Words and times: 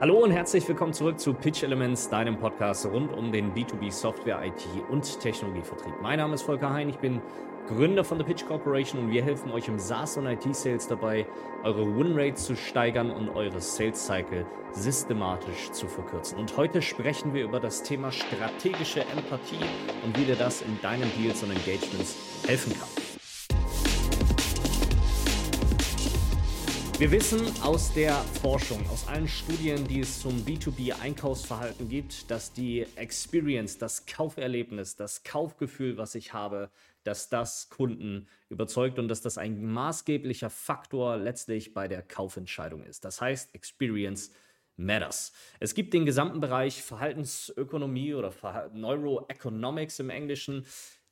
Hallo 0.00 0.18
und 0.18 0.32
herzlich 0.32 0.66
willkommen 0.68 0.92
zurück 0.92 1.20
zu 1.20 1.32
Pitch 1.32 1.62
Elements, 1.62 2.08
deinem 2.08 2.36
Podcast 2.36 2.84
rund 2.84 3.12
um 3.12 3.30
den 3.30 3.54
B2B 3.54 3.92
Software, 3.92 4.44
IT 4.44 4.66
und 4.90 5.20
Technologievertrieb. 5.20 5.94
Mein 6.02 6.18
Name 6.18 6.34
ist 6.34 6.42
Volker 6.42 6.70
Hein, 6.70 6.88
ich 6.88 6.98
bin 6.98 7.22
Gründer 7.68 8.02
von 8.02 8.18
The 8.18 8.24
Pitch 8.24 8.44
Corporation 8.44 9.00
und 9.00 9.12
wir 9.12 9.22
helfen 9.22 9.52
euch 9.52 9.68
im 9.68 9.78
SaaS 9.78 10.16
und 10.16 10.26
IT-Sales 10.26 10.88
dabei, 10.88 11.26
eure 11.62 11.96
Winrate 11.96 12.34
zu 12.34 12.56
steigern 12.56 13.12
und 13.12 13.28
eure 13.30 13.60
Sales 13.60 14.04
Cycle 14.04 14.44
systematisch 14.72 15.70
zu 15.70 15.86
verkürzen. 15.86 16.38
Und 16.38 16.56
heute 16.56 16.82
sprechen 16.82 17.32
wir 17.32 17.44
über 17.44 17.60
das 17.60 17.84
Thema 17.84 18.10
strategische 18.10 19.02
Empathie 19.02 19.64
und 20.04 20.18
wie 20.18 20.24
dir 20.24 20.36
das 20.36 20.60
in 20.62 20.76
deinen 20.82 21.10
Deals 21.16 21.44
und 21.44 21.50
Engagements 21.50 22.16
helfen 22.48 22.74
kann. 22.76 22.93
Wir 26.96 27.10
wissen 27.10 27.40
aus 27.60 27.92
der 27.92 28.14
Forschung, 28.40 28.88
aus 28.88 29.08
allen 29.08 29.26
Studien, 29.26 29.84
die 29.88 29.98
es 29.98 30.20
zum 30.20 30.44
B2B-Einkaufsverhalten 30.44 31.88
gibt, 31.88 32.30
dass 32.30 32.52
die 32.52 32.86
Experience, 32.94 33.78
das 33.78 34.06
Kauferlebnis, 34.06 34.94
das 34.94 35.24
Kaufgefühl, 35.24 35.96
was 35.98 36.14
ich 36.14 36.32
habe, 36.32 36.70
dass 37.02 37.28
das 37.28 37.68
Kunden 37.68 38.28
überzeugt 38.48 39.00
und 39.00 39.08
dass 39.08 39.22
das 39.22 39.38
ein 39.38 39.64
maßgeblicher 39.64 40.50
Faktor 40.50 41.16
letztlich 41.16 41.74
bei 41.74 41.88
der 41.88 42.00
Kaufentscheidung 42.00 42.84
ist. 42.84 43.04
Das 43.04 43.20
heißt, 43.20 43.56
Experience 43.56 44.30
matters. 44.76 45.32
Es 45.58 45.74
gibt 45.74 45.94
den 45.94 46.06
gesamten 46.06 46.40
Bereich 46.40 46.80
Verhaltensökonomie 46.80 48.14
oder 48.14 48.32
Neuroeconomics 48.72 49.98
im 49.98 50.10
Englischen, 50.10 50.64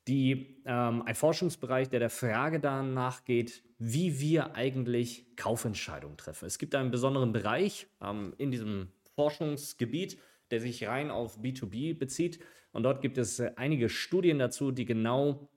die 0.07 0.61
ähm, 0.65 1.01
ein 1.03 1.15
Forschungsbereich, 1.15 1.89
der 1.89 1.99
der 1.99 2.09
Frage 2.09 2.59
danach 2.59 3.23
geht, 3.25 3.63
wie 3.77 4.19
wir 4.19 4.55
eigentlich 4.55 5.35
Kaufentscheidungen 5.35 6.17
treffen. 6.17 6.45
Es 6.45 6.57
gibt 6.57 6.75
einen 6.75 6.91
besonderen 6.91 7.31
Bereich 7.31 7.87
ähm, 8.01 8.33
in 8.37 8.51
diesem 8.51 8.89
Forschungsgebiet, 9.15 10.17
der 10.51 10.59
sich 10.59 10.87
rein 10.87 11.09
auf 11.09 11.39
B2B 11.39 11.97
bezieht. 11.97 12.39
Und 12.71 12.83
dort 12.83 13.01
gibt 13.01 13.17
es 13.17 13.39
äh, 13.39 13.51
einige 13.55 13.87
Studien 13.89 14.39
dazu, 14.39 14.71
die 14.71 14.85
genau 14.85 15.49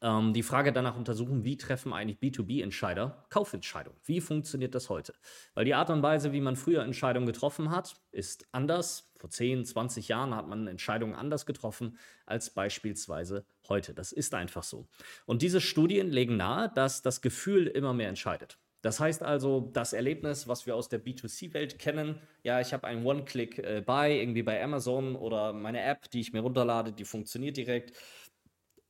ähm, 0.00 0.32
die 0.32 0.42
Frage 0.42 0.72
danach 0.72 0.96
untersuchen, 0.96 1.44
wie 1.44 1.56
treffen 1.56 1.92
eigentlich 1.92 2.18
B2B-Entscheider 2.18 3.24
Kaufentscheidungen? 3.30 3.98
Wie 4.04 4.20
funktioniert 4.20 4.74
das 4.74 4.88
heute? 4.88 5.14
Weil 5.54 5.64
die 5.64 5.74
Art 5.74 5.90
und 5.90 6.02
Weise, 6.02 6.32
wie 6.32 6.40
man 6.40 6.56
früher 6.56 6.82
Entscheidungen 6.82 7.26
getroffen 7.26 7.70
hat, 7.70 7.96
ist 8.12 8.46
anders. 8.52 9.12
Vor 9.16 9.30
10, 9.30 9.64
20 9.64 10.08
Jahren 10.08 10.34
hat 10.34 10.46
man 10.46 10.68
Entscheidungen 10.68 11.14
anders 11.14 11.46
getroffen 11.46 11.98
als 12.26 12.50
beispielsweise 12.50 13.44
heute. 13.68 13.94
Das 13.94 14.12
ist 14.12 14.34
einfach 14.34 14.62
so. 14.62 14.86
Und 15.26 15.42
diese 15.42 15.60
Studien 15.60 16.10
legen 16.10 16.36
nahe, 16.36 16.70
dass 16.74 17.02
das 17.02 17.20
Gefühl 17.20 17.66
immer 17.66 17.92
mehr 17.94 18.08
entscheidet. 18.08 18.58
Das 18.80 19.00
heißt 19.00 19.24
also, 19.24 19.70
das 19.72 19.92
Erlebnis, 19.92 20.46
was 20.46 20.66
wir 20.66 20.76
aus 20.76 20.88
der 20.88 21.04
B2C-Welt 21.04 21.80
kennen, 21.80 22.20
ja, 22.44 22.60
ich 22.60 22.72
habe 22.72 22.86
einen 22.86 23.04
One-Click-Buy 23.04 24.12
äh, 24.12 24.22
irgendwie 24.22 24.44
bei 24.44 24.62
Amazon 24.62 25.16
oder 25.16 25.52
meine 25.52 25.82
App, 25.82 26.08
die 26.10 26.20
ich 26.20 26.32
mir 26.32 26.40
runterlade, 26.40 26.92
die 26.92 27.04
funktioniert 27.04 27.56
direkt. 27.56 27.96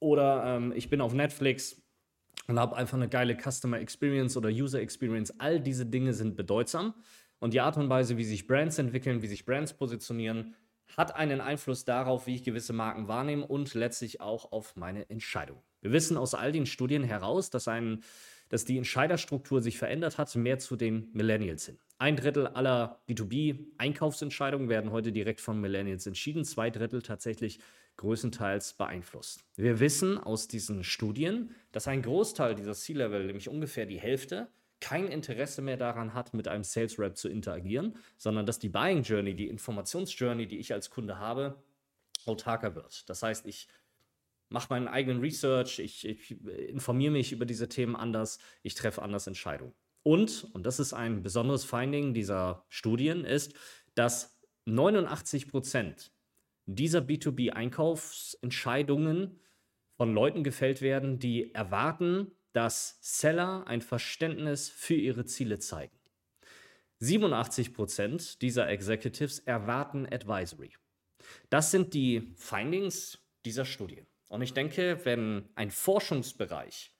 Oder 0.00 0.44
ähm, 0.44 0.72
ich 0.74 0.90
bin 0.90 1.00
auf 1.00 1.12
Netflix 1.12 1.82
und 2.46 2.58
habe 2.58 2.76
einfach 2.76 2.96
eine 2.96 3.08
geile 3.08 3.36
Customer 3.36 3.78
Experience 3.78 4.36
oder 4.36 4.48
User 4.48 4.80
Experience. 4.80 5.38
All 5.38 5.60
diese 5.60 5.86
Dinge 5.86 6.14
sind 6.14 6.36
bedeutsam. 6.36 6.94
Und 7.40 7.54
die 7.54 7.60
Art 7.60 7.76
und 7.76 7.88
Weise, 7.88 8.16
wie 8.16 8.24
sich 8.24 8.46
Brands 8.46 8.78
entwickeln, 8.78 9.22
wie 9.22 9.28
sich 9.28 9.44
Brands 9.44 9.72
positionieren, 9.72 10.54
hat 10.96 11.14
einen 11.14 11.40
Einfluss 11.40 11.84
darauf, 11.84 12.26
wie 12.26 12.34
ich 12.34 12.42
gewisse 12.42 12.72
Marken 12.72 13.08
wahrnehme 13.08 13.46
und 13.46 13.74
letztlich 13.74 14.20
auch 14.20 14.52
auf 14.52 14.76
meine 14.76 15.08
Entscheidung. 15.10 15.62
Wir 15.80 15.92
wissen 15.92 16.16
aus 16.16 16.34
all 16.34 16.50
den 16.50 16.66
Studien 16.66 17.04
heraus, 17.04 17.50
dass, 17.50 17.68
ein, 17.68 18.02
dass 18.48 18.64
die 18.64 18.78
Entscheiderstruktur 18.78 19.60
sich 19.60 19.78
verändert 19.78 20.18
hat, 20.18 20.34
mehr 20.34 20.58
zu 20.58 20.76
den 20.76 21.10
Millennials 21.12 21.66
hin. 21.66 21.78
Ein 21.98 22.16
Drittel 22.16 22.46
aller 22.46 23.02
B2B-Einkaufsentscheidungen 23.08 24.68
werden 24.68 24.90
heute 24.90 25.12
direkt 25.12 25.40
von 25.40 25.60
Millennials 25.60 26.06
entschieden, 26.06 26.44
zwei 26.44 26.70
Drittel 26.70 27.02
tatsächlich 27.02 27.58
größtenteils 27.98 28.74
beeinflusst. 28.74 29.44
Wir 29.56 29.78
wissen 29.80 30.18
aus 30.18 30.48
diesen 30.48 30.82
Studien, 30.82 31.54
dass 31.72 31.86
ein 31.86 32.02
Großteil 32.02 32.54
dieser 32.54 32.74
C-Level, 32.74 33.26
nämlich 33.26 33.48
ungefähr 33.48 33.86
die 33.86 34.00
Hälfte, 34.00 34.48
kein 34.80 35.08
Interesse 35.08 35.60
mehr 35.60 35.76
daran 35.76 36.14
hat, 36.14 36.34
mit 36.34 36.48
einem 36.48 36.64
Sales 36.64 36.98
Rep 36.98 37.16
zu 37.16 37.28
interagieren, 37.28 37.96
sondern 38.16 38.46
dass 38.46 38.58
die 38.58 38.68
Buying 38.68 39.02
Journey, 39.02 39.34
die 39.34 39.48
Informationsjourney, 39.48 40.46
die 40.46 40.58
ich 40.58 40.72
als 40.72 40.90
Kunde 40.90 41.18
habe, 41.18 41.62
autarker 42.26 42.74
wird. 42.74 43.08
Das 43.10 43.22
heißt, 43.22 43.46
ich 43.46 43.68
mache 44.48 44.68
meinen 44.70 44.88
eigenen 44.88 45.20
Research, 45.20 45.78
ich, 45.80 46.06
ich 46.06 46.30
informiere 46.68 47.12
mich 47.12 47.32
über 47.32 47.44
diese 47.44 47.68
Themen 47.68 47.96
anders, 47.96 48.38
ich 48.62 48.74
treffe 48.74 49.02
anders 49.02 49.26
Entscheidungen. 49.26 49.74
Und, 50.04 50.48
und 50.52 50.64
das 50.64 50.78
ist 50.78 50.92
ein 50.92 51.22
besonderes 51.22 51.64
Finding 51.64 52.14
dieser 52.14 52.64
Studien, 52.68 53.24
ist, 53.24 53.54
dass 53.94 54.38
89 54.64 55.48
Prozent 55.48 56.12
dieser 56.74 57.00
B2B-Einkaufsentscheidungen 57.00 59.40
von 59.96 60.12
Leuten 60.12 60.44
gefällt 60.44 60.82
werden, 60.82 61.18
die 61.18 61.54
erwarten, 61.54 62.32
dass 62.52 62.98
Seller 63.00 63.66
ein 63.66 63.80
Verständnis 63.80 64.68
für 64.68 64.94
ihre 64.94 65.24
Ziele 65.24 65.58
zeigen. 65.58 65.96
87% 67.00 68.38
dieser 68.38 68.68
Executives 68.68 69.40
erwarten 69.40 70.06
Advisory. 70.06 70.72
Das 71.48 71.70
sind 71.70 71.94
die 71.94 72.34
Findings 72.36 73.18
dieser 73.44 73.64
Studie. 73.64 74.04
Und 74.28 74.42
ich 74.42 74.52
denke, 74.52 75.00
wenn 75.04 75.48
ein 75.54 75.70
Forschungsbereich 75.70 76.92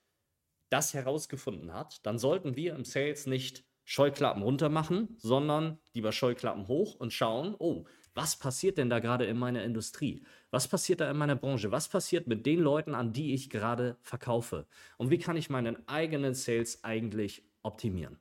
das 0.69 0.93
herausgefunden 0.93 1.73
hat, 1.73 2.05
dann 2.05 2.17
sollten 2.17 2.55
wir 2.55 2.75
im 2.75 2.85
Sales 2.85 3.27
nicht 3.27 3.65
Scheuklappen 3.91 4.43
runter 4.43 4.69
machen, 4.69 5.15
sondern 5.17 5.79
lieber 5.93 6.11
Scheuklappen 6.11 6.67
hoch 6.67 6.93
und 6.93 7.11
schauen, 7.11 7.55
oh, 7.57 7.85
was 8.13 8.35
passiert 8.35 8.77
denn 8.77 8.87
da 8.87 8.99
gerade 8.99 9.25
in 9.25 9.35
meiner 9.35 9.63
Industrie? 9.63 10.23
Was 10.51 10.67
passiert 10.67 11.01
da 11.01 11.09
in 11.09 11.17
meiner 11.17 11.35
Branche? 11.35 11.71
Was 11.71 11.87
passiert 11.87 12.27
mit 12.27 12.45
den 12.45 12.59
Leuten, 12.59 12.93
an 12.93 13.13
die 13.13 13.33
ich 13.33 13.49
gerade 13.49 13.97
verkaufe? 14.03 14.67
Und 14.97 15.09
wie 15.09 15.17
kann 15.17 15.37
ich 15.37 15.49
meinen 15.49 15.87
eigenen 15.87 16.35
Sales 16.35 16.83
eigentlich 16.83 17.43
optimieren? 17.63 18.19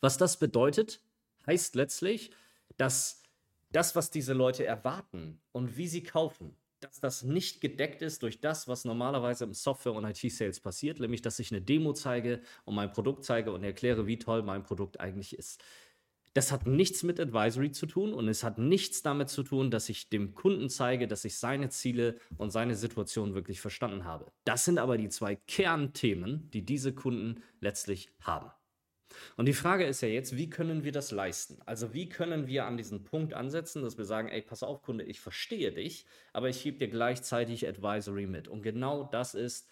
Was 0.00 0.16
das 0.16 0.38
bedeutet, 0.38 1.02
heißt 1.46 1.74
letztlich, 1.74 2.30
dass 2.78 3.22
das, 3.72 3.94
was 3.94 4.10
diese 4.10 4.32
Leute 4.32 4.64
erwarten 4.64 5.42
und 5.52 5.76
wie 5.76 5.88
sie 5.88 6.02
kaufen, 6.02 6.56
dass 6.80 7.00
das 7.00 7.22
nicht 7.22 7.60
gedeckt 7.60 8.02
ist 8.02 8.22
durch 8.22 8.40
das, 8.40 8.68
was 8.68 8.84
normalerweise 8.84 9.44
im 9.44 9.54
Software- 9.54 9.94
und 9.94 10.04
IT-Sales 10.04 10.60
passiert, 10.60 11.00
nämlich 11.00 11.22
dass 11.22 11.38
ich 11.38 11.52
eine 11.52 11.60
Demo 11.60 11.92
zeige 11.92 12.40
und 12.64 12.74
mein 12.74 12.92
Produkt 12.92 13.24
zeige 13.24 13.52
und 13.52 13.62
erkläre, 13.62 14.06
wie 14.06 14.18
toll 14.18 14.42
mein 14.42 14.62
Produkt 14.62 15.00
eigentlich 15.00 15.36
ist. 15.36 15.62
Das 16.32 16.52
hat 16.52 16.66
nichts 16.66 17.02
mit 17.02 17.18
Advisory 17.18 17.72
zu 17.72 17.86
tun 17.86 18.14
und 18.14 18.28
es 18.28 18.44
hat 18.44 18.56
nichts 18.56 19.02
damit 19.02 19.28
zu 19.28 19.42
tun, 19.42 19.70
dass 19.70 19.88
ich 19.88 20.10
dem 20.10 20.34
Kunden 20.34 20.70
zeige, 20.70 21.08
dass 21.08 21.24
ich 21.24 21.36
seine 21.36 21.70
Ziele 21.70 22.18
und 22.36 22.50
seine 22.50 22.76
Situation 22.76 23.34
wirklich 23.34 23.60
verstanden 23.60 24.04
habe. 24.04 24.30
Das 24.44 24.64
sind 24.64 24.78
aber 24.78 24.96
die 24.96 25.08
zwei 25.08 25.34
Kernthemen, 25.34 26.48
die 26.52 26.64
diese 26.64 26.94
Kunden 26.94 27.42
letztlich 27.60 28.12
haben. 28.20 28.50
Und 29.36 29.46
die 29.46 29.52
Frage 29.52 29.84
ist 29.84 30.00
ja 30.00 30.08
jetzt, 30.08 30.36
wie 30.36 30.50
können 30.50 30.84
wir 30.84 30.92
das 30.92 31.10
leisten? 31.10 31.58
Also 31.66 31.94
wie 31.94 32.08
können 32.08 32.46
wir 32.46 32.66
an 32.66 32.76
diesen 32.76 33.04
Punkt 33.04 33.34
ansetzen, 33.34 33.82
dass 33.82 33.98
wir 33.98 34.04
sagen, 34.04 34.28
ey, 34.28 34.42
pass 34.42 34.62
auf, 34.62 34.82
Kunde, 34.82 35.04
ich 35.04 35.20
verstehe 35.20 35.72
dich, 35.72 36.06
aber 36.32 36.48
ich 36.48 36.62
gebe 36.62 36.78
dir 36.78 36.88
gleichzeitig 36.88 37.66
Advisory 37.66 38.26
mit. 38.26 38.48
Und 38.48 38.62
genau 38.62 39.04
das 39.04 39.34
ist 39.34 39.68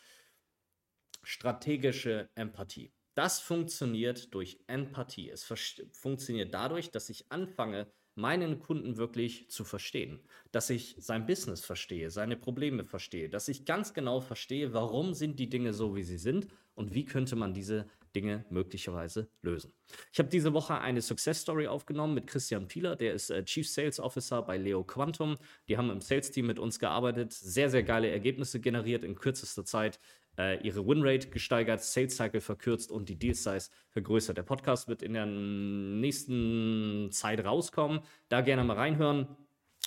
strategische 1.22 2.28
Empathie. 2.34 2.92
Das 3.14 3.40
funktioniert 3.40 4.32
durch 4.34 4.60
Empathie. 4.68 5.30
Es 5.30 5.44
funktioniert 5.92 6.54
dadurch, 6.54 6.90
dass 6.90 7.10
ich 7.10 7.30
anfange, 7.30 7.88
meinen 8.18 8.58
Kunden 8.58 8.96
wirklich 8.96 9.48
zu 9.48 9.64
verstehen, 9.64 10.20
dass 10.50 10.70
ich 10.70 10.96
sein 10.98 11.24
Business 11.24 11.64
verstehe, 11.64 12.10
seine 12.10 12.36
Probleme 12.36 12.84
verstehe, 12.84 13.28
dass 13.28 13.48
ich 13.48 13.64
ganz 13.64 13.94
genau 13.94 14.20
verstehe, 14.20 14.74
warum 14.74 15.14
sind 15.14 15.38
die 15.38 15.48
Dinge 15.48 15.72
so, 15.72 15.94
wie 15.94 16.02
sie 16.02 16.18
sind 16.18 16.48
und 16.74 16.94
wie 16.94 17.04
könnte 17.04 17.36
man 17.36 17.54
diese 17.54 17.86
Dinge 18.14 18.44
möglicherweise 18.50 19.30
lösen. 19.42 19.72
Ich 20.12 20.18
habe 20.18 20.28
diese 20.28 20.52
Woche 20.52 20.78
eine 20.80 21.02
Success 21.02 21.40
Story 21.40 21.66
aufgenommen 21.66 22.14
mit 22.14 22.26
Christian 22.26 22.68
Pieler, 22.68 22.96
der 22.96 23.14
ist 23.14 23.30
äh, 23.30 23.44
Chief 23.44 23.68
Sales 23.68 24.00
Officer 24.00 24.42
bei 24.42 24.56
Leo 24.56 24.84
Quantum. 24.84 25.36
Die 25.68 25.76
haben 25.76 25.90
im 25.90 26.00
Sales 26.00 26.30
Team 26.30 26.46
mit 26.46 26.58
uns 26.58 26.78
gearbeitet, 26.78 27.32
sehr, 27.32 27.70
sehr 27.70 27.82
geile 27.82 28.10
Ergebnisse 28.10 28.60
generiert 28.60 29.04
in 29.04 29.14
kürzester 29.14 29.64
Zeit 29.64 29.98
äh, 30.38 30.60
ihre 30.62 30.86
Winrate 30.86 31.28
gesteigert, 31.28 31.82
Sales 31.82 32.16
Cycle 32.16 32.40
verkürzt 32.40 32.90
und 32.90 33.08
die 33.08 33.18
Deal 33.18 33.34
Size 33.34 33.70
vergrößert. 33.90 34.38
Der 34.38 34.42
Podcast 34.44 34.88
wird 34.88 35.02
in 35.02 35.12
der 35.12 35.26
nächsten 35.26 37.08
Zeit 37.10 37.44
rauskommen. 37.44 38.00
Da 38.28 38.40
gerne 38.40 38.64
mal 38.64 38.76
reinhören 38.76 39.36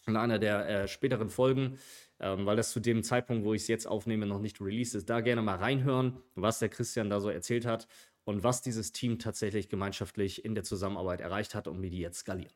in 0.07 0.17
einer 0.17 0.39
der 0.39 0.67
äh, 0.67 0.87
späteren 0.87 1.29
Folgen, 1.29 1.77
ähm, 2.19 2.45
weil 2.45 2.55
das 2.55 2.71
zu 2.71 2.79
dem 2.79 3.03
Zeitpunkt, 3.03 3.45
wo 3.45 3.53
ich 3.53 3.63
es 3.63 3.67
jetzt 3.67 3.87
aufnehme, 3.87 4.25
noch 4.25 4.39
nicht 4.39 4.59
released 4.59 4.95
ist. 4.95 5.09
Da 5.09 5.21
gerne 5.21 5.41
mal 5.41 5.57
reinhören, 5.57 6.17
was 6.35 6.59
der 6.59 6.69
Christian 6.69 7.09
da 7.09 7.19
so 7.19 7.29
erzählt 7.29 7.65
hat 7.65 7.87
und 8.23 8.43
was 8.43 8.61
dieses 8.61 8.91
Team 8.91 9.19
tatsächlich 9.19 9.69
gemeinschaftlich 9.69 10.45
in 10.45 10.55
der 10.55 10.63
Zusammenarbeit 10.63 11.21
erreicht 11.21 11.55
hat 11.55 11.67
und 11.67 11.81
wie 11.81 11.89
die 11.89 11.99
jetzt 11.99 12.19
skalieren. 12.19 12.53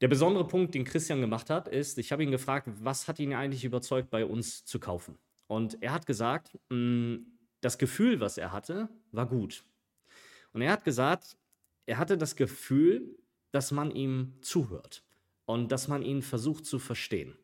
Der 0.00 0.08
besondere 0.08 0.46
Punkt, 0.46 0.74
den 0.74 0.84
Christian 0.84 1.20
gemacht 1.20 1.48
hat, 1.48 1.68
ist, 1.68 1.96
ich 1.98 2.10
habe 2.10 2.24
ihn 2.24 2.32
gefragt, 2.32 2.68
was 2.80 3.06
hat 3.06 3.20
ihn 3.20 3.34
eigentlich 3.34 3.64
überzeugt, 3.64 4.10
bei 4.10 4.26
uns 4.26 4.64
zu 4.64 4.80
kaufen? 4.80 5.16
Und 5.46 5.80
er 5.80 5.92
hat 5.92 6.06
gesagt, 6.06 6.58
mm, 6.70 7.18
das 7.60 7.78
Gefühl, 7.78 8.18
was 8.20 8.36
er 8.36 8.52
hatte, 8.52 8.88
war 9.12 9.26
gut. 9.26 9.64
Und 10.52 10.62
er 10.62 10.72
hat 10.72 10.84
gesagt, 10.84 11.36
er 11.86 11.98
hatte 11.98 12.18
das 12.18 12.36
Gefühl, 12.36 13.16
dass 13.52 13.70
man 13.70 13.90
ihm 13.90 14.34
zuhört 14.40 15.04
und 15.44 15.70
dass 15.70 15.88
man 15.88 16.02
ihn 16.02 16.22
versucht 16.22 16.66
zu 16.66 16.78
verstehen. 16.78 17.36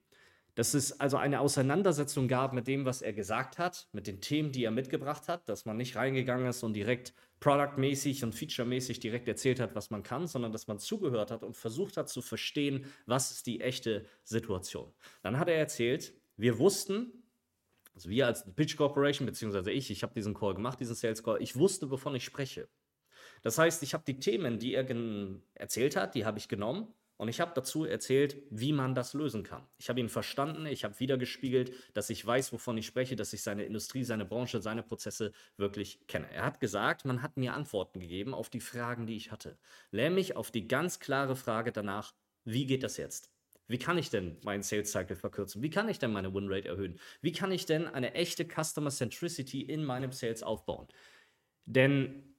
Dass 0.58 0.74
es 0.74 0.98
also 0.98 1.18
eine 1.18 1.38
Auseinandersetzung 1.38 2.26
gab 2.26 2.52
mit 2.52 2.66
dem, 2.66 2.84
was 2.84 3.00
er 3.00 3.12
gesagt 3.12 3.58
hat, 3.58 3.86
mit 3.92 4.08
den 4.08 4.20
Themen, 4.20 4.50
die 4.50 4.64
er 4.64 4.72
mitgebracht 4.72 5.28
hat, 5.28 5.48
dass 5.48 5.66
man 5.66 5.76
nicht 5.76 5.94
reingegangen 5.94 6.48
ist 6.48 6.64
und 6.64 6.72
direkt 6.72 7.14
productmäßig 7.38 8.24
und 8.24 8.34
featuremäßig 8.34 8.98
direkt 8.98 9.28
erzählt 9.28 9.60
hat, 9.60 9.76
was 9.76 9.90
man 9.90 10.02
kann, 10.02 10.26
sondern 10.26 10.50
dass 10.50 10.66
man 10.66 10.80
zugehört 10.80 11.30
hat 11.30 11.44
und 11.44 11.56
versucht 11.56 11.96
hat 11.96 12.08
zu 12.08 12.22
verstehen, 12.22 12.86
was 13.06 13.30
ist 13.30 13.46
die 13.46 13.60
echte 13.60 14.04
Situation. 14.24 14.92
Dann 15.22 15.38
hat 15.38 15.48
er 15.48 15.58
erzählt, 15.58 16.12
wir 16.36 16.58
wussten, 16.58 17.12
also 17.94 18.10
wir 18.10 18.26
als 18.26 18.44
Pitch 18.56 18.76
Corporation, 18.76 19.26
beziehungsweise 19.26 19.70
ich, 19.70 19.92
ich 19.92 20.02
habe 20.02 20.14
diesen 20.14 20.34
Call 20.34 20.54
gemacht, 20.54 20.80
diesen 20.80 20.96
Sales 20.96 21.22
Call, 21.22 21.40
ich 21.40 21.54
wusste, 21.54 21.88
wovon 21.92 22.16
ich 22.16 22.24
spreche. 22.24 22.68
Das 23.42 23.58
heißt, 23.58 23.80
ich 23.84 23.94
habe 23.94 24.02
die 24.04 24.18
Themen, 24.18 24.58
die 24.58 24.74
er 24.74 24.84
erzählt 25.54 25.94
hat, 25.94 26.16
die 26.16 26.24
habe 26.24 26.38
ich 26.38 26.48
genommen 26.48 26.92
und 27.18 27.28
ich 27.28 27.40
habe 27.40 27.50
dazu 27.54 27.84
erzählt, 27.84 28.36
wie 28.48 28.72
man 28.72 28.94
das 28.94 29.12
lösen 29.12 29.42
kann. 29.42 29.66
Ich 29.76 29.88
habe 29.88 29.98
ihn 29.98 30.08
verstanden, 30.08 30.66
ich 30.66 30.84
habe 30.84 30.98
wiedergespiegelt, 31.00 31.72
dass 31.92 32.10
ich 32.10 32.24
weiß, 32.24 32.52
wovon 32.52 32.78
ich 32.78 32.86
spreche, 32.86 33.16
dass 33.16 33.32
ich 33.32 33.42
seine 33.42 33.64
Industrie, 33.64 34.04
seine 34.04 34.24
Branche, 34.24 34.62
seine 34.62 34.84
Prozesse 34.84 35.32
wirklich 35.56 36.06
kenne. 36.06 36.30
Er 36.32 36.44
hat 36.44 36.60
gesagt, 36.60 37.04
man 37.04 37.20
hat 37.20 37.36
mir 37.36 37.54
Antworten 37.54 37.98
gegeben 37.98 38.34
auf 38.34 38.50
die 38.50 38.60
Fragen, 38.60 39.06
die 39.06 39.16
ich 39.16 39.32
hatte. 39.32 39.58
Nämlich 39.90 40.36
auf 40.36 40.52
die 40.52 40.68
ganz 40.68 41.00
klare 41.00 41.34
Frage 41.34 41.72
danach, 41.72 42.14
wie 42.44 42.66
geht 42.66 42.84
das 42.84 42.96
jetzt? 42.96 43.32
Wie 43.66 43.78
kann 43.78 43.98
ich 43.98 44.10
denn 44.10 44.38
meinen 44.44 44.62
Sales 44.62 44.92
Cycle 44.92 45.16
verkürzen? 45.16 45.60
Wie 45.60 45.70
kann 45.70 45.88
ich 45.88 45.98
denn 45.98 46.12
meine 46.12 46.32
Win 46.32 46.46
Rate 46.48 46.68
erhöhen? 46.68 47.00
Wie 47.20 47.32
kann 47.32 47.50
ich 47.50 47.66
denn 47.66 47.88
eine 47.88 48.14
echte 48.14 48.46
Customer 48.46 48.90
Centricity 48.90 49.62
in 49.62 49.84
meinem 49.84 50.12
Sales 50.12 50.44
aufbauen? 50.44 50.86
Denn 51.66 52.36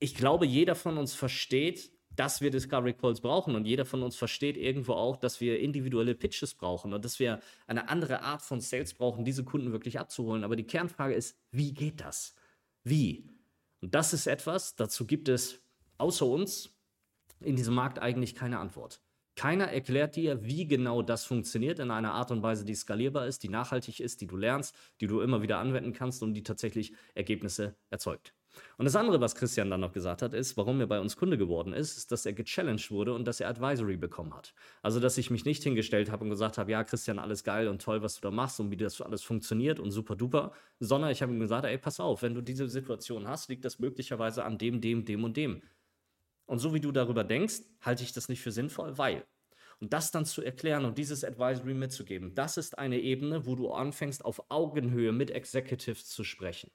ich 0.00 0.16
glaube, 0.16 0.46
jeder 0.46 0.74
von 0.74 0.98
uns 0.98 1.14
versteht, 1.14 1.93
dass 2.16 2.40
wir 2.40 2.50
Discovery 2.50 2.94
Calls 2.94 3.20
brauchen 3.20 3.54
und 3.54 3.66
jeder 3.66 3.84
von 3.84 4.02
uns 4.02 4.16
versteht 4.16 4.56
irgendwo 4.56 4.92
auch, 4.92 5.16
dass 5.16 5.40
wir 5.40 5.60
individuelle 5.60 6.14
Pitches 6.14 6.54
brauchen 6.54 6.92
und 6.92 7.04
dass 7.04 7.18
wir 7.18 7.40
eine 7.66 7.88
andere 7.88 8.22
Art 8.22 8.42
von 8.42 8.60
Sales 8.60 8.94
brauchen, 8.94 9.24
diese 9.24 9.44
Kunden 9.44 9.72
wirklich 9.72 9.98
abzuholen. 9.98 10.44
Aber 10.44 10.56
die 10.56 10.66
Kernfrage 10.66 11.14
ist, 11.14 11.36
wie 11.50 11.72
geht 11.72 12.00
das? 12.00 12.34
Wie? 12.84 13.28
Und 13.80 13.94
das 13.94 14.12
ist 14.12 14.26
etwas, 14.26 14.76
dazu 14.76 15.06
gibt 15.06 15.28
es 15.28 15.60
außer 15.98 16.26
uns 16.26 16.70
in 17.40 17.56
diesem 17.56 17.74
Markt 17.74 17.98
eigentlich 17.98 18.34
keine 18.34 18.58
Antwort. 18.58 19.00
Keiner 19.36 19.66
erklärt 19.66 20.14
dir, 20.14 20.44
wie 20.44 20.66
genau 20.66 21.02
das 21.02 21.24
funktioniert 21.24 21.80
in 21.80 21.90
einer 21.90 22.12
Art 22.12 22.30
und 22.30 22.42
Weise, 22.42 22.64
die 22.64 22.74
skalierbar 22.74 23.26
ist, 23.26 23.42
die 23.42 23.48
nachhaltig 23.48 23.98
ist, 23.98 24.20
die 24.20 24.28
du 24.28 24.36
lernst, 24.36 24.76
die 25.00 25.08
du 25.08 25.20
immer 25.20 25.42
wieder 25.42 25.58
anwenden 25.58 25.92
kannst 25.92 26.22
und 26.22 26.34
die 26.34 26.44
tatsächlich 26.44 26.94
Ergebnisse 27.14 27.74
erzeugt. 27.90 28.32
Und 28.78 28.84
das 28.84 28.96
andere, 28.96 29.20
was 29.20 29.34
Christian 29.34 29.70
dann 29.70 29.80
noch 29.80 29.92
gesagt 29.92 30.22
hat, 30.22 30.34
ist, 30.34 30.56
warum 30.56 30.80
er 30.80 30.86
bei 30.86 31.00
uns 31.00 31.16
Kunde 31.16 31.38
geworden 31.38 31.72
ist, 31.72 31.96
ist, 31.96 32.12
dass 32.12 32.26
er 32.26 32.32
gechallenged 32.32 32.90
wurde 32.90 33.14
und 33.14 33.26
dass 33.26 33.40
er 33.40 33.48
Advisory 33.48 33.96
bekommen 33.96 34.34
hat. 34.34 34.54
Also, 34.82 35.00
dass 35.00 35.18
ich 35.18 35.30
mich 35.30 35.44
nicht 35.44 35.62
hingestellt 35.62 36.10
habe 36.10 36.24
und 36.24 36.30
gesagt 36.30 36.58
habe, 36.58 36.72
ja, 36.72 36.84
Christian, 36.84 37.18
alles 37.18 37.44
geil 37.44 37.68
und 37.68 37.82
toll, 37.82 38.02
was 38.02 38.16
du 38.16 38.20
da 38.22 38.30
machst 38.30 38.60
und 38.60 38.70
wie 38.70 38.76
das 38.76 39.00
alles 39.00 39.22
funktioniert 39.22 39.80
und 39.80 39.90
super 39.90 40.16
duper, 40.16 40.52
sondern 40.80 41.10
ich 41.10 41.22
habe 41.22 41.32
ihm 41.32 41.40
gesagt, 41.40 41.64
ey, 41.64 41.78
pass 41.78 42.00
auf, 42.00 42.22
wenn 42.22 42.34
du 42.34 42.40
diese 42.40 42.68
Situation 42.68 43.28
hast, 43.28 43.48
liegt 43.48 43.64
das 43.64 43.78
möglicherweise 43.78 44.44
an 44.44 44.58
dem, 44.58 44.80
dem, 44.80 45.04
dem 45.04 45.24
und 45.24 45.36
dem. 45.36 45.62
Und 46.46 46.58
so 46.58 46.74
wie 46.74 46.80
du 46.80 46.92
darüber 46.92 47.24
denkst, 47.24 47.62
halte 47.80 48.02
ich 48.02 48.12
das 48.12 48.28
nicht 48.28 48.40
für 48.40 48.52
sinnvoll, 48.52 48.98
weil. 48.98 49.24
Und 49.80 49.92
das 49.92 50.10
dann 50.10 50.24
zu 50.24 50.42
erklären 50.42 50.84
und 50.84 50.98
dieses 50.98 51.24
Advisory 51.24 51.74
mitzugeben, 51.74 52.34
das 52.34 52.56
ist 52.56 52.78
eine 52.78 53.00
Ebene, 53.00 53.46
wo 53.46 53.56
du 53.56 53.70
anfängst, 53.70 54.24
auf 54.24 54.50
Augenhöhe 54.50 55.12
mit 55.12 55.30
Executives 55.30 56.06
zu 56.06 56.24
sprechen. 56.24 56.70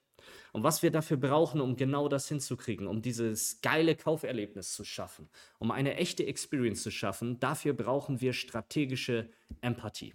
Und 0.53 0.63
was 0.63 0.83
wir 0.83 0.91
dafür 0.91 1.17
brauchen, 1.17 1.61
um 1.61 1.75
genau 1.75 2.07
das 2.07 2.27
hinzukriegen, 2.27 2.87
um 2.87 3.01
dieses 3.01 3.61
geile 3.61 3.95
Kauferlebnis 3.95 4.73
zu 4.73 4.83
schaffen, 4.83 5.29
um 5.59 5.71
eine 5.71 5.95
echte 5.95 6.25
Experience 6.25 6.83
zu 6.83 6.91
schaffen, 6.91 7.39
dafür 7.39 7.73
brauchen 7.73 8.21
wir 8.21 8.33
strategische 8.33 9.29
Empathie. 9.61 10.13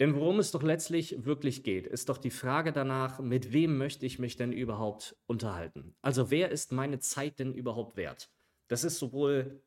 Denn 0.00 0.14
worum 0.14 0.38
es 0.38 0.52
doch 0.52 0.62
letztlich 0.62 1.24
wirklich 1.24 1.64
geht, 1.64 1.86
ist 1.86 2.08
doch 2.08 2.18
die 2.18 2.30
Frage 2.30 2.72
danach, 2.72 3.18
mit 3.18 3.52
wem 3.52 3.78
möchte 3.78 4.06
ich 4.06 4.20
mich 4.20 4.36
denn 4.36 4.52
überhaupt 4.52 5.16
unterhalten? 5.26 5.96
Also 6.02 6.30
wer 6.30 6.50
ist 6.50 6.70
meine 6.70 7.00
Zeit 7.00 7.40
denn 7.40 7.52
überhaupt 7.52 7.96
wert? 7.96 8.30
Das 8.68 8.84
ist 8.84 8.98
sowohl 8.98 9.60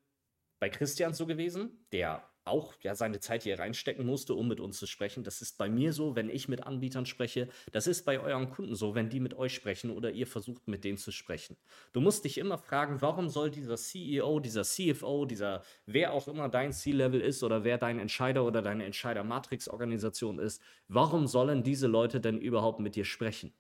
bei 0.60 0.70
Christian 0.70 1.14
so 1.14 1.26
gewesen, 1.26 1.86
der 1.92 2.31
auch 2.46 2.74
ja 2.82 2.96
seine 2.96 3.20
Zeit 3.20 3.44
hier 3.44 3.60
reinstecken 3.60 4.06
musste, 4.06 4.34
um 4.34 4.48
mit 4.48 4.60
uns 4.60 4.78
zu 4.80 4.88
sprechen. 4.88 5.24
Das 5.24 5.42
ist 5.42 5.58
bei 5.58 5.70
mir 5.70 5.94
so, 5.94 6.16
wenn 6.16 6.30
ich 6.30 6.48
mit 6.48 6.64
Anbietern 6.64 7.06
spreche. 7.06 7.48
Das 7.72 7.88
ist 7.88 8.06
bei 8.06 8.20
euren 8.20 8.50
Kunden 8.50 8.76
so, 8.76 8.96
wenn 8.96 9.10
die 9.10 9.20
mit 9.20 9.34
euch 9.34 9.54
sprechen 9.54 9.92
oder 9.92 10.12
ihr 10.12 10.28
versucht 10.28 10.68
mit 10.68 10.84
denen 10.84 10.98
zu 10.98 11.12
sprechen. 11.12 11.58
Du 11.94 12.02
musst 12.02 12.26
dich 12.26 12.38
immer 12.38 12.58
fragen, 12.58 13.02
warum 13.02 13.30
soll 13.30 13.52
dieser 13.52 13.78
CEO, 13.78 14.40
dieser 14.40 14.64
CFO, 14.64 15.26
dieser 15.26 15.64
wer 15.86 16.14
auch 16.14 16.28
immer 16.28 16.50
dein 16.50 16.74
C-Level 16.74 17.22
ist 17.22 17.44
oder 17.44 17.64
wer 17.64 17.78
dein 17.78 18.00
Entscheider 18.00 18.46
oder 18.46 18.62
deine 18.62 18.86
Entscheider-Matrix-Organisation 18.86 20.40
ist, 20.40 20.62
warum 20.88 21.28
sollen 21.28 21.64
diese 21.64 21.88
Leute 21.88 22.20
denn 22.22 22.40
überhaupt 22.40 22.80
mit 22.80 22.96
dir 22.96 23.06
sprechen? 23.06 23.54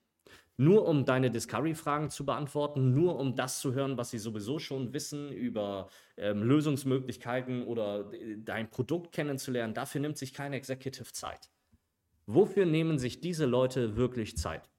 Nur 0.57 0.87
um 0.87 1.05
deine 1.05 1.31
Discovery-Fragen 1.31 2.09
zu 2.09 2.25
beantworten, 2.25 2.93
nur 2.93 3.17
um 3.17 3.35
das 3.35 3.59
zu 3.59 3.73
hören, 3.73 3.97
was 3.97 4.11
sie 4.11 4.19
sowieso 4.19 4.59
schon 4.59 4.93
wissen 4.93 5.31
über 5.31 5.89
ähm, 6.17 6.43
Lösungsmöglichkeiten 6.43 7.65
oder 7.65 8.11
äh, 8.13 8.37
dein 8.37 8.69
Produkt 8.69 9.11
kennenzulernen. 9.11 9.73
Dafür 9.73 10.01
nimmt 10.01 10.17
sich 10.17 10.33
keine 10.33 10.57
Executive 10.57 11.11
Zeit. 11.13 11.49
Wofür 12.27 12.65
nehmen 12.65 12.99
sich 12.99 13.19
diese 13.19 13.45
Leute 13.45 13.95
wirklich 13.95 14.37
Zeit? 14.37 14.69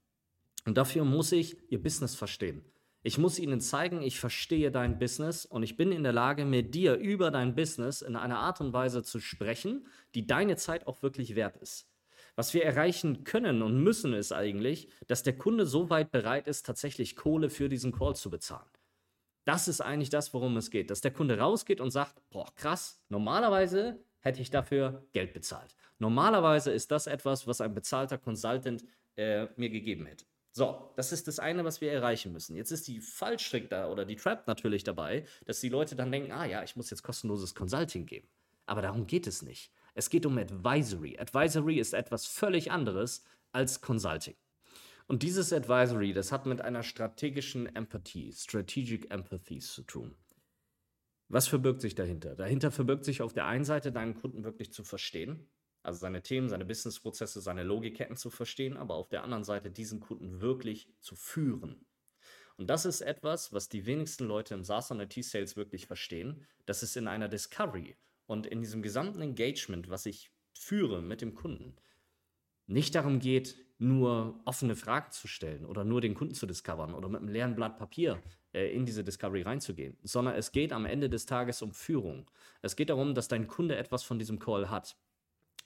Und 0.64 0.78
dafür 0.78 1.04
muss 1.04 1.32
ich 1.32 1.56
ihr 1.70 1.82
Business 1.82 2.14
verstehen. 2.14 2.64
Ich 3.04 3.18
muss 3.18 3.40
ihnen 3.40 3.60
zeigen, 3.60 4.00
ich 4.00 4.20
verstehe 4.20 4.70
dein 4.70 5.00
Business 5.00 5.44
und 5.44 5.64
ich 5.64 5.76
bin 5.76 5.90
in 5.90 6.04
der 6.04 6.12
Lage, 6.12 6.44
mit 6.44 6.72
dir 6.72 6.94
über 6.94 7.32
dein 7.32 7.56
Business 7.56 8.00
in 8.00 8.14
einer 8.14 8.38
Art 8.38 8.60
und 8.60 8.72
Weise 8.72 9.02
zu 9.02 9.18
sprechen, 9.18 9.88
die 10.14 10.24
deine 10.24 10.56
Zeit 10.56 10.86
auch 10.86 11.02
wirklich 11.02 11.34
wert 11.34 11.56
ist. 11.56 11.91
Was 12.34 12.54
wir 12.54 12.64
erreichen 12.64 13.24
können 13.24 13.62
und 13.62 13.82
müssen, 13.82 14.14
ist 14.14 14.32
eigentlich, 14.32 14.88
dass 15.06 15.22
der 15.22 15.36
Kunde 15.36 15.66
so 15.66 15.90
weit 15.90 16.10
bereit 16.10 16.48
ist, 16.48 16.64
tatsächlich 16.64 17.14
Kohle 17.14 17.50
für 17.50 17.68
diesen 17.68 17.92
Call 17.92 18.16
zu 18.16 18.30
bezahlen. 18.30 18.68
Das 19.44 19.68
ist 19.68 19.80
eigentlich 19.80 20.10
das, 20.10 20.32
worum 20.32 20.56
es 20.56 20.70
geht. 20.70 20.90
Dass 20.90 21.00
der 21.00 21.12
Kunde 21.12 21.38
rausgeht 21.38 21.80
und 21.80 21.90
sagt, 21.90 22.22
boah, 22.30 22.46
krass, 22.54 23.02
normalerweise 23.08 23.98
hätte 24.20 24.40
ich 24.40 24.50
dafür 24.50 25.04
Geld 25.12 25.32
bezahlt. 25.34 25.74
Normalerweise 25.98 26.72
ist 26.72 26.90
das 26.90 27.06
etwas, 27.06 27.46
was 27.46 27.60
ein 27.60 27.74
bezahlter 27.74 28.18
Consultant 28.18 28.84
äh, 29.16 29.46
mir 29.56 29.68
gegeben 29.68 30.06
hätte. 30.06 30.24
So, 30.52 30.92
das 30.96 31.12
ist 31.12 31.28
das 31.28 31.38
eine, 31.38 31.64
was 31.64 31.80
wir 31.80 31.90
erreichen 31.92 32.32
müssen. 32.32 32.54
Jetzt 32.56 32.70
ist 32.72 32.86
die 32.86 33.00
Fallstrick 33.00 33.70
da 33.70 33.90
oder 33.90 34.04
die 34.04 34.16
Trap 34.16 34.46
natürlich 34.46 34.84
dabei, 34.84 35.24
dass 35.46 35.60
die 35.60 35.70
Leute 35.70 35.96
dann 35.96 36.12
denken, 36.12 36.30
ah 36.30 36.44
ja, 36.44 36.62
ich 36.62 36.76
muss 36.76 36.90
jetzt 36.90 37.02
kostenloses 37.02 37.54
Consulting 37.54 38.06
geben. 38.06 38.28
Aber 38.66 38.82
darum 38.82 39.06
geht 39.06 39.26
es 39.26 39.42
nicht. 39.42 39.72
Es 39.94 40.08
geht 40.08 40.24
um 40.24 40.38
Advisory. 40.38 41.18
Advisory 41.18 41.78
ist 41.78 41.92
etwas 41.92 42.26
völlig 42.26 42.70
anderes 42.70 43.24
als 43.52 43.80
Consulting. 43.80 44.36
Und 45.06 45.22
dieses 45.22 45.52
Advisory, 45.52 46.12
das 46.14 46.32
hat 46.32 46.46
mit 46.46 46.60
einer 46.62 46.82
strategischen 46.82 47.66
Empathie, 47.74 48.32
Strategic 48.32 49.10
Empathy 49.10 49.58
zu 49.58 49.82
tun. 49.82 50.16
Was 51.28 51.48
verbirgt 51.48 51.80
sich 51.80 51.94
dahinter? 51.94 52.34
Dahinter 52.34 52.70
verbirgt 52.70 53.04
sich 53.04 53.20
auf 53.20 53.32
der 53.32 53.46
einen 53.46 53.64
Seite, 53.64 53.92
deinen 53.92 54.14
Kunden 54.14 54.44
wirklich 54.44 54.72
zu 54.72 54.84
verstehen, 54.84 55.48
also 55.82 55.98
seine 55.98 56.22
Themen, 56.22 56.48
seine 56.48 56.64
Businessprozesse, 56.64 57.40
seine 57.40 57.62
Logikketten 57.62 58.16
zu 58.16 58.30
verstehen, 58.30 58.76
aber 58.76 58.94
auf 58.94 59.08
der 59.08 59.24
anderen 59.24 59.44
Seite 59.44 59.70
diesen 59.70 60.00
Kunden 60.00 60.40
wirklich 60.40 60.88
zu 61.00 61.16
führen. 61.16 61.84
Und 62.56 62.68
das 62.68 62.84
ist 62.84 63.00
etwas, 63.00 63.52
was 63.52 63.68
die 63.68 63.86
wenigsten 63.86 64.24
Leute 64.24 64.54
im 64.54 64.62
SaaS 64.62 64.90
und 64.90 65.00
IT-Sales 65.00 65.56
wirklich 65.56 65.86
verstehen, 65.86 66.46
dass 66.66 66.82
es 66.82 66.96
in 66.96 67.08
einer 67.08 67.28
Discovery 67.28 67.96
und 68.26 68.46
in 68.46 68.60
diesem 68.60 68.82
gesamten 68.82 69.20
Engagement, 69.20 69.90
was 69.90 70.06
ich 70.06 70.30
führe 70.52 71.02
mit 71.02 71.20
dem 71.20 71.34
Kunden, 71.34 71.76
nicht 72.66 72.94
darum 72.94 73.18
geht, 73.18 73.56
nur 73.78 74.40
offene 74.44 74.76
Fragen 74.76 75.10
zu 75.10 75.26
stellen 75.26 75.66
oder 75.66 75.84
nur 75.84 76.00
den 76.00 76.14
Kunden 76.14 76.34
zu 76.34 76.46
discovern 76.46 76.94
oder 76.94 77.08
mit 77.08 77.20
einem 77.20 77.28
leeren 77.28 77.54
Blatt 77.56 77.78
Papier 77.78 78.22
äh, 78.52 78.72
in 78.72 78.86
diese 78.86 79.02
Discovery 79.02 79.42
reinzugehen, 79.42 79.96
sondern 80.02 80.36
es 80.36 80.52
geht 80.52 80.72
am 80.72 80.86
Ende 80.86 81.10
des 81.10 81.26
Tages 81.26 81.62
um 81.62 81.72
Führung. 81.72 82.30
Es 82.62 82.76
geht 82.76 82.90
darum, 82.90 83.14
dass 83.14 83.28
dein 83.28 83.48
Kunde 83.48 83.76
etwas 83.76 84.04
von 84.04 84.18
diesem 84.18 84.38
Call 84.38 84.70
hat, 84.70 84.96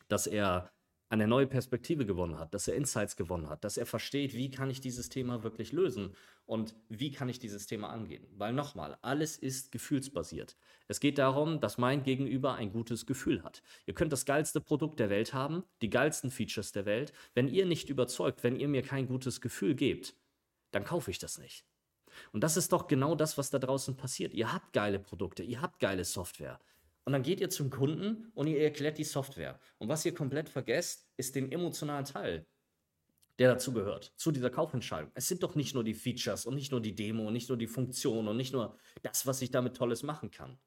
dass 0.09 0.27
er 0.27 0.73
eine 1.09 1.29
neue 1.29 1.47
Perspektive 1.47 2.05
gewonnen 2.05 2.39
hat, 2.39 2.53
dass 2.53 2.67
er 2.67 2.75
Insights 2.75 3.17
gewonnen 3.17 3.49
hat, 3.49 3.65
dass 3.65 3.77
er 3.77 3.87
versteht, 3.87 4.35
wie 4.35 4.51
kann 4.51 4.71
ich 4.71 4.81
dieses 4.81 5.09
Thema 5.09 5.45
wirklich 5.45 5.73
lösen 5.73 6.15
und 6.47 6.75
wie 6.89 7.13
kann 7.13 7.29
ich 7.29 7.39
dieses 7.39 7.67
Thema 7.67 7.91
angehen. 7.91 8.27
Weil 8.37 8.53
nochmal, 8.53 8.99
alles 9.03 9.37
ist 9.37 9.71
gefühlsbasiert. 9.71 10.57
Es 10.89 10.99
geht 10.99 11.19
darum, 11.19 11.61
dass 11.61 11.79
mein 11.79 12.03
Gegenüber 12.03 12.55
ein 12.55 12.73
gutes 12.73 13.07
Gefühl 13.07 13.43
hat. 13.45 13.63
Ihr 13.87 13.95
könnt 13.95 14.13
das 14.13 14.25
geilste 14.25 14.61
Produkt 14.61 14.99
der 14.99 15.11
Welt 15.11 15.33
haben, 15.33 15.65
die 15.81 15.91
geilsten 15.91 16.31
Features 16.31 16.73
der 16.73 16.87
Welt. 16.87 17.13
Wenn 17.35 17.49
ihr 17.49 17.67
nicht 17.67 17.89
überzeugt, 17.89 18.43
wenn 18.43 18.57
ihr 18.57 18.69
mir 18.69 18.83
kein 18.83 19.07
gutes 19.07 19.41
Gefühl 19.41 19.75
gebt, 19.75 20.15
dann 20.73 20.85
kaufe 20.85 21.11
ich 21.11 21.19
das 21.19 21.39
nicht. 21.39 21.65
Und 22.33 22.43
das 22.43 22.57
ist 22.57 22.73
doch 22.73 22.87
genau 22.87 23.15
das, 23.15 23.39
was 23.39 23.51
da 23.51 23.59
draußen 23.59 23.97
passiert. 23.97 24.35
Ihr 24.35 24.53
habt 24.53 24.73
geile 24.73 24.99
Produkte, 24.99 25.43
ihr 25.43 25.61
habt 25.61 25.81
geile 25.81 26.05
Software. 26.05 26.59
Und 27.07 27.13
dann 27.13 27.23
geht 27.23 27.41
ihr 27.41 27.51
zum 27.51 27.71
Kunden 27.71 28.33
und 28.35 28.49
ihr 28.49 28.61
erklärt 28.61 28.99
die 28.99 29.05
Software. 29.05 29.61
Und 29.79 29.89
was 29.89 30.05
ihr 30.05 30.13
komplett 30.13 30.49
vergesst, 30.49 31.09
ist 31.17 31.37
den 31.37 31.53
emotionalen 31.53 32.05
Teil, 32.05 32.47
der 33.39 33.53
dazu 33.53 33.73
gehört, 33.73 34.13
zu 34.17 34.33
dieser 34.33 34.51
Kaufentscheidung. 34.51 35.13
Es 35.15 35.29
sind 35.29 35.45
doch 35.45 35.55
nicht 35.55 35.73
nur 35.73 35.85
die 35.85 35.95
Features 35.95 36.47
und 36.47 36.57
nicht 36.57 36.73
nur 36.73 36.81
die 36.81 36.97
Demo 36.97 37.29
und 37.29 37.33
nicht 37.33 37.49
nur 37.49 37.59
die 37.59 37.69
Funktion 37.69 38.27
und 38.27 38.37
nicht 38.37 38.53
nur 38.53 38.77
das, 39.03 39.25
was 39.25 39.41
ich 39.41 39.53
damit 39.53 39.77
Tolles 39.77 40.03
machen 40.03 40.33
kann, 40.33 40.59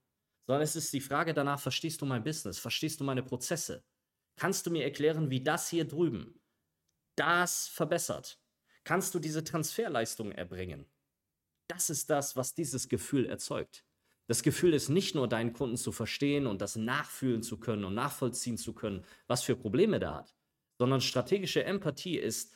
sondern 0.48 0.64
es 0.64 0.78
ist 0.78 0.94
die 0.94 1.02
Frage 1.02 1.34
danach, 1.34 1.60
verstehst 1.60 2.02
du 2.02 2.06
mein 2.06 2.24
Business? 2.24 2.58
Verstehst 2.58 3.02
du 3.02 3.04
meine 3.04 3.22
Prozesse? 3.22 3.84
Kannst 4.38 4.66
du 4.66 4.72
mir 4.72 4.86
erklären, 4.86 5.30
wie 5.30 5.44
das 5.44 5.70
hier 5.70 5.86
drüben 5.86 6.40
das 7.18 7.68
verbessert? 7.68 8.40
Kannst 8.86 9.14
du 9.14 9.20
diese 9.20 9.44
Transferleistung 9.44 10.32
erbringen? 10.32 10.90
Das 11.68 11.90
ist 11.90 12.10
das, 12.10 12.38
was 12.38 12.54
dieses 12.54 12.88
Gefühl 12.88 13.26
erzeugt. 13.26 13.86
Das 14.30 14.44
Gefühl 14.44 14.76
ist 14.76 14.90
nicht 14.90 15.16
nur, 15.16 15.28
deinen 15.28 15.54
Kunden 15.54 15.76
zu 15.76 15.92
verstehen 15.92 16.46
und 16.46 16.62
das 16.62 16.76
nachfühlen 16.76 17.42
zu 17.42 17.60
können 17.60 17.84
und 17.84 17.96
nachvollziehen 17.96 18.58
zu 18.58 18.74
können, 18.74 19.04
was 19.26 19.42
für 19.42 19.56
Probleme 19.56 20.00
der 20.00 20.14
hat, 20.14 20.36
sondern 20.78 21.02
strategische 21.02 21.64
Empathie 21.64 22.16
ist, 22.16 22.54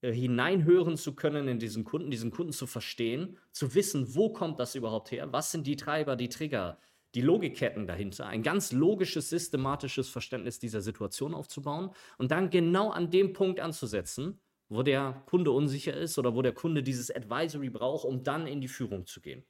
äh, 0.00 0.10
hineinhören 0.10 0.96
zu 0.96 1.14
können 1.14 1.48
in 1.48 1.58
diesen 1.58 1.84
Kunden, 1.84 2.10
diesen 2.10 2.30
Kunden 2.30 2.54
zu 2.54 2.66
verstehen, 2.66 3.36
zu 3.50 3.74
wissen, 3.74 4.14
wo 4.14 4.32
kommt 4.32 4.58
das 4.58 4.74
überhaupt 4.74 5.10
her, 5.10 5.30
was 5.34 5.52
sind 5.52 5.66
die 5.66 5.76
Treiber, 5.76 6.16
die 6.16 6.30
Trigger, 6.30 6.78
die 7.14 7.20
Logikketten 7.20 7.86
dahinter, 7.86 8.28
ein 8.28 8.42
ganz 8.42 8.72
logisches, 8.72 9.28
systematisches 9.28 10.08
Verständnis 10.08 10.60
dieser 10.60 10.80
Situation 10.80 11.34
aufzubauen 11.34 11.90
und 12.16 12.30
dann 12.30 12.48
genau 12.48 12.88
an 12.88 13.10
dem 13.10 13.34
Punkt 13.34 13.60
anzusetzen, 13.60 14.40
wo 14.70 14.82
der 14.82 15.22
Kunde 15.26 15.50
unsicher 15.50 15.94
ist 15.94 16.16
oder 16.18 16.34
wo 16.34 16.40
der 16.40 16.54
Kunde 16.54 16.82
dieses 16.82 17.14
Advisory 17.14 17.68
braucht, 17.68 18.06
um 18.06 18.24
dann 18.24 18.46
in 18.46 18.62
die 18.62 18.68
Führung 18.68 19.04
zu 19.04 19.20
gehen. 19.20 19.44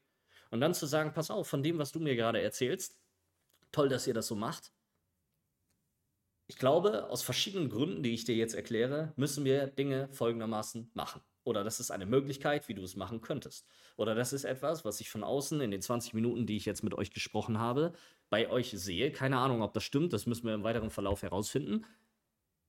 Und 0.53 0.61
dann 0.61 0.75
zu 0.75 0.85
sagen, 0.85 1.15
pass 1.15 1.31
auf, 1.31 1.49
von 1.49 1.63
dem, 1.63 1.79
was 1.79 1.93
du 1.93 1.99
mir 1.99 2.15
gerade 2.15 2.43
erzählst, 2.43 2.99
toll, 3.73 3.89
dass 3.89 4.07
ihr 4.07 4.13
das 4.13 4.27
so 4.27 4.37
macht. 4.37 4.71
Ich 6.47 6.59
glaube, 6.59 7.09
aus 7.09 7.23
verschiedenen 7.23 7.71
Gründen, 7.71 8.03
die 8.03 8.13
ich 8.13 8.27
dir 8.27 8.37
jetzt 8.37 8.55
erkläre, 8.55 9.15
müssen 9.17 9.47
wir 9.47 9.67
Dinge 9.67 10.11
folgendermaßen 10.13 10.91
machen. 10.93 11.23
Oder 11.45 11.65
das 11.65 11.81
ist 11.81 11.91
eine 11.91 12.05
Möglichkeit, 12.05 12.69
wie 12.69 12.75
du 12.75 12.83
es 12.83 12.97
machen 12.97 13.23
könntest. 13.23 13.67
Oder 13.97 14.15
das 14.15 14.35
ist 14.35 14.45
etwas, 14.45 14.85
was 14.85 15.01
ich 15.01 15.09
von 15.09 15.25
außen 15.25 15.59
in 15.63 15.71
den 15.71 15.81
20 15.81 16.13
Minuten, 16.13 16.47
die 16.47 16.59
ich 16.59 16.67
jetzt 16.67 16.85
mit 16.85 16.93
euch 16.93 17.13
gesprochen 17.13 17.59
habe, 17.59 17.95
bei 18.29 18.51
euch 18.51 18.73
sehe. 18.73 19.11
Keine 19.11 19.39
Ahnung, 19.39 19.63
ob 19.63 19.73
das 19.73 19.85
stimmt, 19.85 20.13
das 20.13 20.27
müssen 20.27 20.47
wir 20.47 20.53
im 20.53 20.65
weiteren 20.65 20.91
Verlauf 20.91 21.23
herausfinden. 21.23 21.87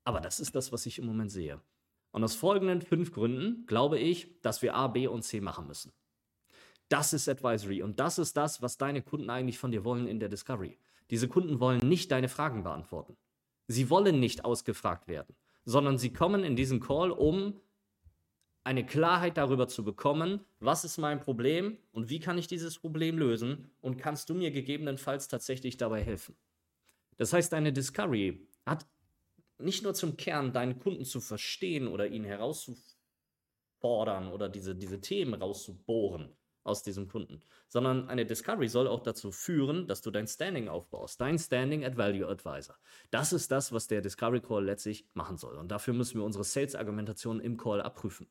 Aber 0.05 0.21
das 0.21 0.39
ist 0.39 0.55
das, 0.55 0.71
was 0.71 0.85
ich 0.85 0.99
im 0.99 1.05
Moment 1.05 1.31
sehe. 1.31 1.59
Und 2.11 2.23
aus 2.23 2.35
folgenden 2.35 2.81
fünf 2.81 3.11
Gründen 3.11 3.65
glaube 3.65 3.99
ich, 3.99 4.39
dass 4.41 4.61
wir 4.61 4.73
A, 4.73 4.87
B 4.87 5.07
und 5.07 5.23
C 5.23 5.41
machen 5.41 5.67
müssen. 5.67 5.91
Das 6.89 7.13
ist 7.13 7.27
Advisory 7.27 7.81
und 7.81 7.99
das 7.99 8.19
ist 8.19 8.37
das, 8.37 8.61
was 8.61 8.77
deine 8.77 9.01
Kunden 9.01 9.29
eigentlich 9.29 9.57
von 9.57 9.71
dir 9.71 9.83
wollen 9.83 10.07
in 10.07 10.19
der 10.19 10.29
Discovery. 10.29 10.77
Diese 11.09 11.27
Kunden 11.27 11.59
wollen 11.59 11.87
nicht 11.87 12.11
deine 12.11 12.29
Fragen 12.29 12.63
beantworten. 12.63 13.17
Sie 13.67 13.89
wollen 13.89 14.19
nicht 14.19 14.45
ausgefragt 14.45 15.07
werden, 15.07 15.35
sondern 15.65 15.97
sie 15.97 16.13
kommen 16.13 16.43
in 16.43 16.55
diesen 16.55 16.79
Call, 16.79 17.11
um 17.11 17.59
eine 18.63 18.85
Klarheit 18.85 19.37
darüber 19.37 19.67
zu 19.67 19.83
bekommen, 19.83 20.45
was 20.59 20.85
ist 20.85 20.97
mein 20.97 21.19
Problem 21.19 21.77
und 21.91 22.09
wie 22.09 22.19
kann 22.19 22.37
ich 22.37 22.47
dieses 22.47 22.79
Problem 22.79 23.17
lösen 23.17 23.71
und 23.81 23.97
kannst 23.97 24.29
du 24.29 24.35
mir 24.35 24.51
gegebenenfalls 24.51 25.27
tatsächlich 25.27 25.77
dabei 25.77 26.01
helfen. 26.01 26.35
Das 27.17 27.33
heißt, 27.33 27.51
deine 27.51 27.73
Discovery 27.73 28.47
hat 28.65 28.87
nicht 29.57 29.83
nur 29.83 29.93
zum 29.93 30.17
Kern, 30.17 30.53
deinen 30.53 30.79
Kunden 30.79 31.05
zu 31.05 31.19
verstehen 31.19 31.87
oder 31.87 32.07
ihn 32.07 32.23
herauszufordern 32.23 34.31
oder 34.31 34.49
diese, 34.49 34.75
diese 34.75 35.01
Themen 35.01 35.35
rauszubohren 35.35 36.35
aus 36.63 36.83
diesem 36.83 37.07
Kunden, 37.07 37.41
sondern 37.67 38.09
eine 38.09 38.25
Discovery 38.25 38.67
soll 38.67 38.87
auch 38.87 39.01
dazu 39.01 39.31
führen, 39.31 39.87
dass 39.87 40.01
du 40.01 40.11
dein 40.11 40.27
Standing 40.27 40.67
aufbaust, 40.67 41.19
dein 41.19 41.37
Standing 41.37 41.83
at 41.83 41.97
Value 41.97 42.27
Advisor. 42.27 42.75
Das 43.11 43.33
ist 43.33 43.51
das, 43.51 43.71
was 43.71 43.87
der 43.87 44.01
Discovery 44.01 44.41
Call 44.41 44.65
letztlich 44.65 45.07
machen 45.13 45.37
soll. 45.37 45.57
Und 45.57 45.69
dafür 45.69 45.93
müssen 45.93 46.19
wir 46.19 46.25
unsere 46.25 46.43
Sales-Argumentation 46.43 47.39
im 47.39 47.57
Call 47.57 47.81
abprüfen. 47.81 48.27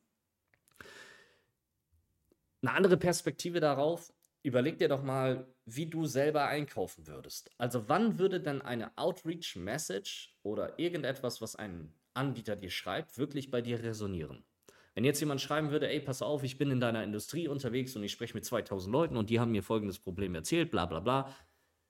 Eine 2.61 2.73
andere 2.73 2.97
Perspektive 2.97 3.59
darauf, 3.59 4.13
überleg 4.41 4.77
dir 4.77 4.87
doch 4.87 5.03
mal, 5.03 5.53
wie 5.65 5.85
du 5.85 6.05
selber 6.05 6.45
einkaufen 6.45 7.07
würdest. 7.07 7.51
Also 7.57 7.89
wann 7.89 8.19
würde 8.19 8.39
denn 8.39 8.61
eine 8.61 8.97
Outreach-Message 8.97 10.35
oder 10.43 10.79
irgendetwas, 10.79 11.41
was 11.41 11.55
ein 11.55 11.93
Anbieter 12.13 12.55
dir 12.55 12.69
schreibt, 12.69 13.17
wirklich 13.17 13.51
bei 13.51 13.61
dir 13.61 13.83
resonieren? 13.83 14.45
Wenn 14.93 15.05
jetzt 15.05 15.19
jemand 15.19 15.41
schreiben 15.41 15.71
würde, 15.71 15.89
ey, 15.89 15.99
pass 15.99 16.21
auf, 16.21 16.43
ich 16.43 16.57
bin 16.57 16.69
in 16.69 16.79
deiner 16.79 17.03
Industrie 17.03 17.47
unterwegs 17.47 17.95
und 17.95 18.03
ich 18.03 18.11
spreche 18.11 18.35
mit 18.35 18.45
2000 18.45 18.91
Leuten 18.91 19.17
und 19.17 19.29
die 19.29 19.39
haben 19.39 19.51
mir 19.51 19.63
folgendes 19.63 19.99
Problem 19.99 20.35
erzählt, 20.35 20.69
bla 20.71 20.85
bla 20.85 20.99
bla. 20.99 21.35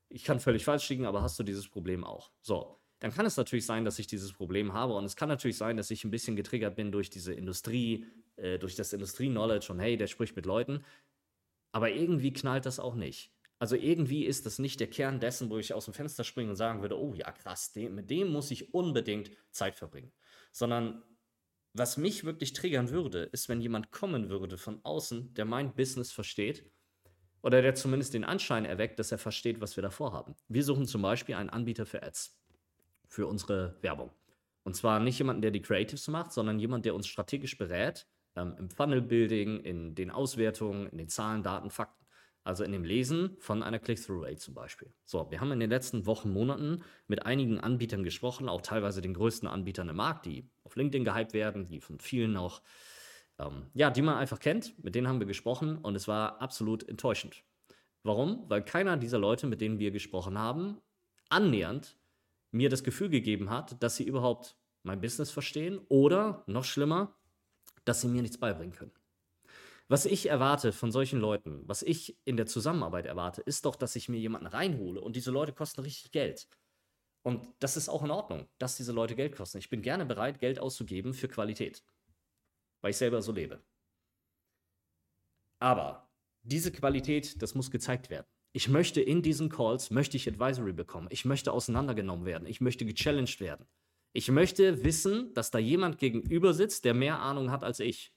Ich 0.09 0.23
kann 0.23 0.39
völlig 0.39 0.63
falsch 0.63 0.87
liegen, 0.89 1.05
aber 1.05 1.21
hast 1.21 1.37
du 1.39 1.43
dieses 1.43 1.67
Problem 1.67 2.03
auch? 2.03 2.31
So, 2.41 2.79
dann 2.99 3.13
kann 3.13 3.25
es 3.25 3.35
natürlich 3.35 3.65
sein, 3.65 3.83
dass 3.83 3.99
ich 3.99 4.07
dieses 4.07 4.31
Problem 4.31 4.73
habe 4.73 4.93
und 4.93 5.03
es 5.03 5.15
kann 5.15 5.27
natürlich 5.27 5.57
sein, 5.57 5.75
dass 5.75 5.91
ich 5.91 6.05
ein 6.05 6.11
bisschen 6.11 6.35
getriggert 6.35 6.75
bin 6.75 6.91
durch 6.91 7.09
diese 7.09 7.33
Industrie, 7.33 8.05
äh, 8.37 8.57
durch 8.57 8.75
das 8.75 8.93
Industrie-Knowledge 8.93 9.73
und 9.73 9.79
hey, 9.79 9.97
der 9.97 10.07
spricht 10.07 10.35
mit 10.35 10.45
Leuten. 10.45 10.85
Aber 11.73 11.89
irgendwie 11.89 12.31
knallt 12.31 12.65
das 12.65 12.79
auch 12.79 12.95
nicht. 12.95 13.33
Also 13.59 13.75
irgendwie 13.75 14.25
ist 14.25 14.45
das 14.45 14.59
nicht 14.59 14.79
der 14.79 14.89
Kern 14.89 15.19
dessen, 15.19 15.49
wo 15.49 15.57
ich 15.57 15.73
aus 15.73 15.85
dem 15.85 15.93
Fenster 15.93 16.23
springe 16.23 16.51
und 16.51 16.55
sagen 16.55 16.81
würde, 16.81 16.99
oh 16.99 17.13
ja, 17.13 17.31
krass, 17.31 17.71
dem, 17.73 17.95
mit 17.95 18.09
dem 18.09 18.31
muss 18.31 18.51
ich 18.51 18.73
unbedingt 18.73 19.31
Zeit 19.51 19.75
verbringen. 19.75 20.11
Sondern 20.51 21.03
was 21.73 21.97
mich 21.97 22.23
wirklich 22.23 22.53
triggern 22.53 22.89
würde, 22.89 23.23
ist, 23.23 23.49
wenn 23.49 23.61
jemand 23.61 23.91
kommen 23.91 24.29
würde 24.29 24.57
von 24.57 24.79
außen, 24.83 25.33
der 25.33 25.45
mein 25.45 25.73
Business 25.73 26.11
versteht 26.11 26.69
oder 27.41 27.61
der 27.61 27.75
zumindest 27.75 28.13
den 28.13 28.23
Anschein 28.23 28.65
erweckt, 28.65 28.99
dass 28.99 29.11
er 29.11 29.17
versteht, 29.17 29.59
was 29.59 29.75
wir 29.75 29.81
davor 29.81 30.13
haben. 30.13 30.35
Wir 30.47 30.63
suchen 30.63 30.87
zum 30.87 31.01
Beispiel 31.01 31.35
einen 31.35 31.49
Anbieter 31.49 31.85
für 31.85 32.03
Ads, 32.03 32.39
für 33.07 33.27
unsere 33.27 33.77
Werbung. 33.81 34.11
Und 34.63 34.75
zwar 34.75 34.99
nicht 34.99 35.17
jemanden, 35.17 35.41
der 35.41 35.51
die 35.51 35.61
Creatives 35.61 36.07
macht, 36.07 36.31
sondern 36.31 36.59
jemand, 36.59 36.85
der 36.85 36.95
uns 36.95 37.07
strategisch 37.07 37.57
berät, 37.57 38.07
ähm, 38.35 38.55
im 38.57 38.69
Funnel-Building, 38.69 39.59
in 39.59 39.95
den 39.95 40.09
Auswertungen, 40.09 40.87
in 40.87 40.97
den 40.97 41.09
Zahlen, 41.09 41.43
Daten, 41.43 41.69
Fakten. 41.69 42.03
Also 42.45 42.65
in 42.65 42.73
dem 42.73 42.83
Lesen 42.83 43.37
von 43.39 43.63
einer 43.63 43.79
Click-Through-Rate 43.79 44.37
zum 44.37 44.53
Beispiel. 44.53 44.93
So, 45.05 45.31
wir 45.31 45.39
haben 45.39 45.51
in 45.53 45.61
den 45.61 45.69
letzten 45.69 46.05
Wochen, 46.05 46.29
Monaten 46.29 46.83
mit 47.07 47.25
einigen 47.25 47.59
Anbietern 47.59 48.03
gesprochen, 48.03 48.49
auch 48.49 48.61
teilweise 48.61 49.01
den 49.01 49.13
größten 49.13 49.47
Anbietern 49.47 49.87
im 49.87 49.95
Markt, 49.95 50.25
die 50.25 50.49
auf 50.73 50.75
LinkedIn 50.75 51.05
gehypt 51.05 51.33
werden, 51.33 51.67
die 51.67 51.79
von 51.79 51.99
vielen 51.99 52.35
auch, 52.35 52.61
ähm, 53.39 53.67
ja, 53.73 53.91
die 53.91 54.01
man 54.01 54.17
einfach 54.17 54.39
kennt. 54.39 54.83
Mit 54.83 54.95
denen 54.95 55.07
haben 55.07 55.19
wir 55.19 55.27
gesprochen 55.27 55.77
und 55.77 55.95
es 55.95 56.07
war 56.07 56.41
absolut 56.41 56.87
enttäuschend. 56.89 57.43
Warum? 58.03 58.49
Weil 58.49 58.63
keiner 58.63 58.97
dieser 58.97 59.19
Leute, 59.19 59.47
mit 59.47 59.61
denen 59.61 59.79
wir 59.79 59.91
gesprochen 59.91 60.37
haben, 60.37 60.77
annähernd 61.29 61.97
mir 62.51 62.69
das 62.69 62.83
Gefühl 62.83 63.09
gegeben 63.09 63.49
hat, 63.49 63.81
dass 63.81 63.95
sie 63.95 64.03
überhaupt 64.03 64.57
mein 64.83 64.99
Business 64.99 65.31
verstehen 65.31 65.79
oder, 65.89 66.43
noch 66.47 66.65
schlimmer, 66.65 67.15
dass 67.85 68.01
sie 68.01 68.07
mir 68.07 68.21
nichts 68.21 68.37
beibringen 68.37 68.73
können. 68.73 68.91
Was 69.87 70.05
ich 70.05 70.29
erwarte 70.29 70.71
von 70.71 70.91
solchen 70.91 71.19
Leuten, 71.19 71.61
was 71.65 71.83
ich 71.83 72.17
in 72.25 72.35
der 72.35 72.45
Zusammenarbeit 72.45 73.05
erwarte, 73.05 73.41
ist 73.41 73.65
doch, 73.65 73.75
dass 73.75 73.95
ich 73.95 74.09
mir 74.09 74.19
jemanden 74.19 74.47
reinhole 74.47 74.99
und 74.99 75.15
diese 75.15 75.31
Leute 75.31 75.53
kosten 75.53 75.81
richtig 75.81 76.11
Geld. 76.11 76.47
Und 77.23 77.47
das 77.59 77.77
ist 77.77 77.89
auch 77.89 78.03
in 78.03 78.11
Ordnung, 78.11 78.47
dass 78.59 78.75
diese 78.75 78.91
Leute 78.91 79.15
Geld 79.15 79.35
kosten. 79.35 79.57
Ich 79.57 79.69
bin 79.69 79.81
gerne 79.81 80.05
bereit, 80.05 80.39
Geld 80.39 80.59
auszugeben 80.59 81.13
für 81.13 81.29
Qualität, 81.29 81.83
weil 82.81 82.91
ich 82.91 82.97
selber 82.97 83.21
so 83.21 83.31
lebe. 83.31 83.63
Aber 85.59 86.11
diese 86.43 86.71
Qualität, 86.71 87.41
das 87.41 87.55
muss 87.55 87.71
gezeigt 87.71 88.09
werden. 88.09 88.27
Ich 88.51 88.67
möchte 88.67 89.01
in 89.01 89.21
diesen 89.21 89.49
Calls, 89.49 89.89
möchte 89.89 90.17
ich 90.17 90.27
Advisory 90.27 90.73
bekommen. 90.73 91.07
Ich 91.09 91.25
möchte 91.25 91.53
auseinandergenommen 91.53 92.25
werden. 92.25 92.45
Ich 92.45 92.61
möchte 92.61 92.85
gechallenged 92.85 93.39
werden. 93.39 93.65
Ich 94.11 94.29
möchte 94.29 94.83
wissen, 94.83 95.33
dass 95.33 95.49
da 95.49 95.57
jemand 95.57 95.97
gegenüber 95.97 96.53
sitzt, 96.53 96.85
der 96.85 96.93
mehr 96.93 97.19
Ahnung 97.19 97.49
hat 97.49 97.63
als 97.63 97.79
ich. 97.79 98.13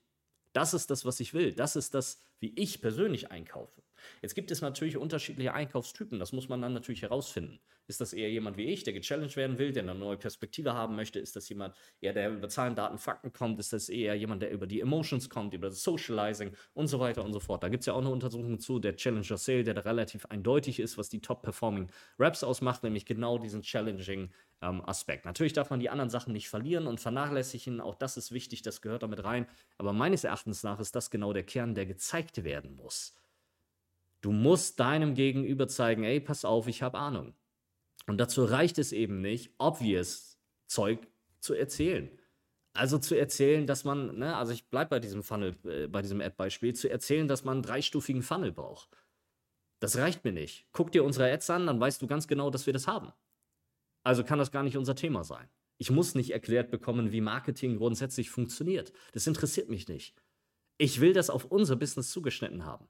Das 0.53 0.75
ist 0.75 0.91
das, 0.91 1.05
was 1.05 1.21
ich 1.21 1.33
will. 1.33 1.55
Das 1.55 1.77
ist 1.77 1.95
das, 1.95 2.21
wie 2.41 2.53
ich 2.57 2.83
persönlich 2.83 3.31
einkaufe. 3.31 3.83
Jetzt 4.23 4.35
gibt 4.35 4.51
es 4.51 4.61
natürlich 4.61 4.97
unterschiedliche 4.97 5.55
Einkaufstypen. 5.55 6.19
Das 6.19 6.33
muss 6.33 6.49
man 6.49 6.63
dann 6.63 6.73
natürlich 6.73 7.03
herausfinden. 7.03 7.61
Ist 7.89 8.01
das 8.01 8.13
eher 8.13 8.31
jemand 8.31 8.57
wie 8.57 8.65
ich, 8.65 8.83
der 8.83 8.93
gechallenged 8.93 9.37
werden 9.37 9.59
will, 9.59 9.73
der 9.73 9.85
eine 9.85 9.95
neue 9.95 10.17
Perspektive 10.17 10.75
haben 10.75 10.97
möchte? 10.97 11.21
Ist 11.21 11.37
das 11.37 11.49
jemand, 11.49 11.75
eher 12.01 12.13
der 12.13 12.31
über 12.31 12.49
Zahlen, 12.49 12.75
Daten, 12.75 12.99
Fakten 12.99 13.33
kommt? 13.33 13.61
Ist 13.61 13.73
das 13.73 13.89
eher 13.89 14.15
jemand, 14.17 14.43
der 14.43 14.51
über 14.51 14.67
die 14.67 14.81
Emotions 14.81 15.31
kommt, 15.31 15.55
über 15.55 15.69
das 15.69 15.83
Socializing 15.83 16.53
und 16.75 16.89
so 16.89 16.99
weiter 16.99 17.25
und 17.25 17.33
so 17.33 17.41
fort? 17.41 17.63
Da 17.63 17.69
gibt 17.69 17.83
es 17.83 17.87
ja 17.87 17.93
auch 17.93 18.01
eine 18.01 18.11
Untersuchung 18.11 18.59
zu, 18.59 18.81
der 18.81 18.97
Challenger 18.97 19.37
Sale, 19.37 19.63
der 19.63 19.75
da 19.75 19.83
relativ 19.83 20.27
eindeutig 20.27 20.81
ist, 20.81 20.99
was 20.99 21.09
die 21.09 21.21
Top-Performing 21.21 21.89
Raps 22.19 22.43
ausmacht, 22.43 22.83
nämlich 22.83 23.07
genau 23.07 23.39
diesen 23.39 23.63
Challenging 23.63 24.31
ähm, 24.63 24.83
Aspekt. 24.85 25.25
Natürlich 25.25 25.53
darf 25.53 25.71
man 25.71 25.81
die 25.81 25.91
anderen 25.91 26.11
Sachen 26.11 26.33
nicht 26.33 26.49
verlieren 26.49 26.87
und 26.87 27.01
vernachlässigen. 27.01 27.81
Auch 27.81 27.95
das 27.95 28.17
ist 28.17 28.33
wichtig, 28.33 28.63
das 28.63 28.83
gehört 28.83 29.03
damit 29.03 29.23
rein. 29.23 29.47
Aber 29.79 29.93
meines 29.93 30.25
Erachtens 30.25 30.63
nach 30.63 30.81
ist 30.81 30.97
das 30.97 31.11
genau 31.11 31.33
der 31.33 31.45
Kern, 31.45 31.75
der 31.75 31.87
gezeigt 31.87 32.43
werden 32.45 32.75
muss. 32.75 33.15
Du 34.27 34.33
musst 34.33 34.81
deinem 34.81 35.15
Gegenüber 35.15 35.69
zeigen, 35.69 36.03
ey, 36.03 36.19
pass 36.19 36.45
auf, 36.45 36.67
ich 36.67 36.83
habe 36.83 36.99
Ahnung. 36.99 37.37
Und 38.09 38.19
dazu 38.19 38.45
reicht 38.45 38.77
es 38.77 38.91
eben 38.91 39.21
nicht, 39.21 39.55
obvious 39.57 40.41
Zeug 40.67 41.07
zu 41.39 41.55
erzählen. 41.55 42.11
Also 42.73 42.99
zu 42.99 43.15
erzählen, 43.15 43.69
dass 43.69 43.85
man, 43.85 44.19
ne, 44.19 44.35
also 44.35 44.53
ich 44.53 44.69
bleibe 44.69 44.91
bei 44.91 44.99
diesem 44.99 45.23
Funnel, 45.23 45.55
äh, 45.63 45.87
bei 45.87 46.03
diesem 46.03 46.21
App-Beispiel, 46.21 46.75
zu 46.75 46.91
erzählen, 46.91 47.29
dass 47.29 47.45
man 47.45 47.59
einen 47.59 47.63
dreistufigen 47.63 48.25
Funnel 48.25 48.51
braucht. 48.51 48.89
Das 49.79 49.97
reicht 49.97 50.25
mir 50.25 50.33
nicht. 50.33 50.67
Guck 50.73 50.91
dir 50.91 51.05
unsere 51.05 51.31
Ads 51.33 51.49
an, 51.51 51.67
dann 51.69 51.79
weißt 51.79 52.03
du 52.03 52.09
ganz 52.09 52.27
genau, 52.27 52.51
dass 52.51 52.67
wir 52.67 52.73
das 52.73 52.89
haben. 52.89 53.13
Also 54.03 54.25
kann 54.25 54.41
das 54.41 54.51
gar 54.51 54.65
nicht 54.65 54.77
unser 54.77 54.97
Thema 54.97 55.23
sein. 55.23 55.49
Ich 55.79 55.93
muss 55.93 56.17
nicht 56.17 56.33
erklärt 56.33 56.73
bekommen, 56.73 57.13
wie 57.13 57.21
Marketing 57.21 57.77
grundsätzlich 57.77 58.31
funktioniert. 58.31 58.93
Das 59.13 59.29
interessiert 59.29 59.69
mich 59.69 59.87
nicht. 59.87 60.17
Ich 60.79 61.01
will 61.01 61.13
das 61.13 61.31
auf 61.31 61.45
unser 61.45 61.77
Business 61.77 62.11
zugeschnitten 62.11 62.65
haben. 62.65 62.89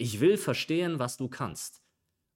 Ich 0.00 0.20
will 0.20 0.36
verstehen, 0.36 0.98
was 0.98 1.16
du 1.16 1.28
kannst. 1.28 1.82